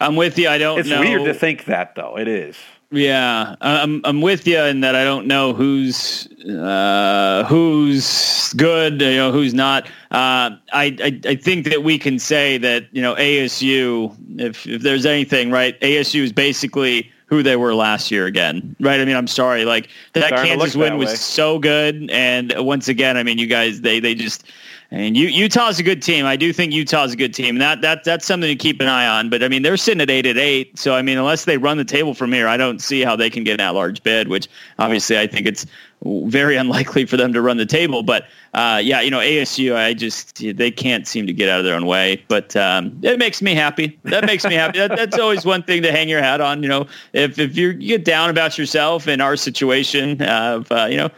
[0.00, 0.48] I'm with you.
[0.48, 0.80] I don't.
[0.80, 0.98] It's know.
[0.98, 2.18] weird to think that, though.
[2.18, 2.56] It is.
[2.90, 9.16] Yeah, I'm I'm with you in that I don't know who's uh, who's good, you
[9.16, 9.86] know, who's not.
[10.10, 14.82] Uh, I, I I think that we can say that you know ASU, if if
[14.82, 19.00] there's anything right, ASU is basically who they were last year again, right?
[19.00, 23.22] I mean, I'm sorry, like that Kansas win was so good, and once again, I
[23.22, 24.44] mean, you guys they they just
[24.94, 26.24] and you, Utah's a good team.
[26.24, 27.58] I do think Utah's a good team.
[27.58, 29.28] That that that's something to keep an eye on.
[29.28, 30.78] But I mean, they're sitting at eight at eight.
[30.78, 33.28] So I mean, unless they run the table from here, I don't see how they
[33.28, 34.28] can get an at-large bid.
[34.28, 34.46] Which
[34.78, 35.66] obviously, I think it's
[36.04, 38.04] very unlikely for them to run the table.
[38.04, 41.64] But uh, yeah, you know, ASU, I just they can't seem to get out of
[41.64, 42.22] their own way.
[42.28, 43.98] But um, it makes me happy.
[44.04, 44.78] That makes me happy.
[44.78, 46.62] That, that's always one thing to hang your hat on.
[46.62, 50.98] You know, if if you get down about yourself in our situation of uh, you
[50.98, 51.10] know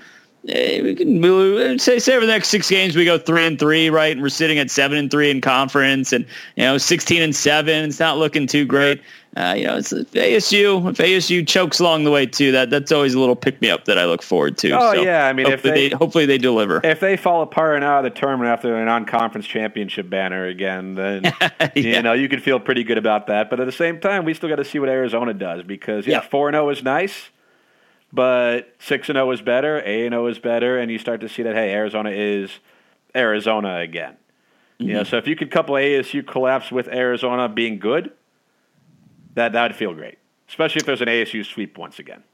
[0.46, 4.12] we can say say over the next six games we go three and three, right?
[4.12, 6.24] And we're sitting at seven and three in conference, and
[6.54, 7.84] you know sixteen and seven.
[7.84, 9.02] It's not looking too great.
[9.36, 10.88] Uh, you know, it's ASU.
[10.88, 13.84] If ASU chokes along the way too, that that's always a little pick me up
[13.84, 14.70] that I look forward to.
[14.70, 16.80] Oh so yeah, I mean, if they, they, hopefully they deliver.
[16.84, 20.94] If they fall apart and out of the tournament after an non-conference championship banner again,
[20.94, 21.70] then yeah.
[21.74, 23.50] you know you can feel pretty good about that.
[23.50, 26.20] But at the same time, we still got to see what Arizona does because yeah,
[26.20, 27.30] four and zero oh is nice
[28.16, 31.20] but six and zero oh is better, eight and zero is better, and you start
[31.20, 32.50] to see that hey, Arizona is
[33.14, 34.16] Arizona again.
[34.80, 34.88] Mm-hmm.
[34.88, 38.10] You know, so if you could couple ASU collapse with Arizona being good,
[39.34, 40.16] that that would feel great,
[40.48, 42.24] especially if there's an ASU sweep once again.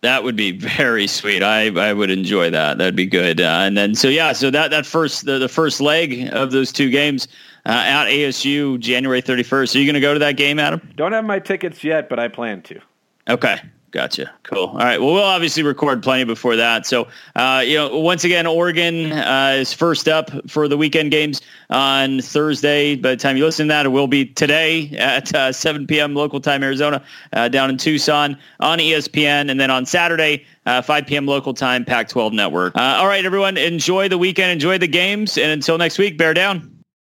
[0.00, 1.44] That would be very sweet.
[1.44, 2.78] I, I would enjoy that.
[2.78, 3.40] That'd be good.
[3.40, 6.72] Uh, and then so yeah, so that that first the, the first leg of those
[6.72, 7.28] two games
[7.64, 9.76] uh, at ASU January 31st.
[9.76, 10.80] Are you going to go to that game, Adam?
[10.96, 12.80] Don't have my tickets yet, but I plan to.
[13.28, 13.60] Okay.
[13.90, 14.30] Gotcha.
[14.42, 14.66] Cool.
[14.66, 15.00] All right.
[15.00, 16.86] Well, we'll obviously record plenty before that.
[16.86, 21.40] So, uh, you know, once again, Oregon uh, is first up for the weekend games
[21.70, 22.96] on Thursday.
[22.96, 26.14] By the time you listen to that, it will be today at uh, 7 p.m.
[26.14, 29.50] local time, Arizona, uh, down in Tucson on ESPN.
[29.50, 31.24] And then on Saturday, uh, 5 p.m.
[31.24, 32.76] local time, Pac-12 network.
[32.76, 33.56] Uh, all right, everyone.
[33.56, 34.52] Enjoy the weekend.
[34.52, 35.38] Enjoy the games.
[35.38, 36.77] And until next week, bear down.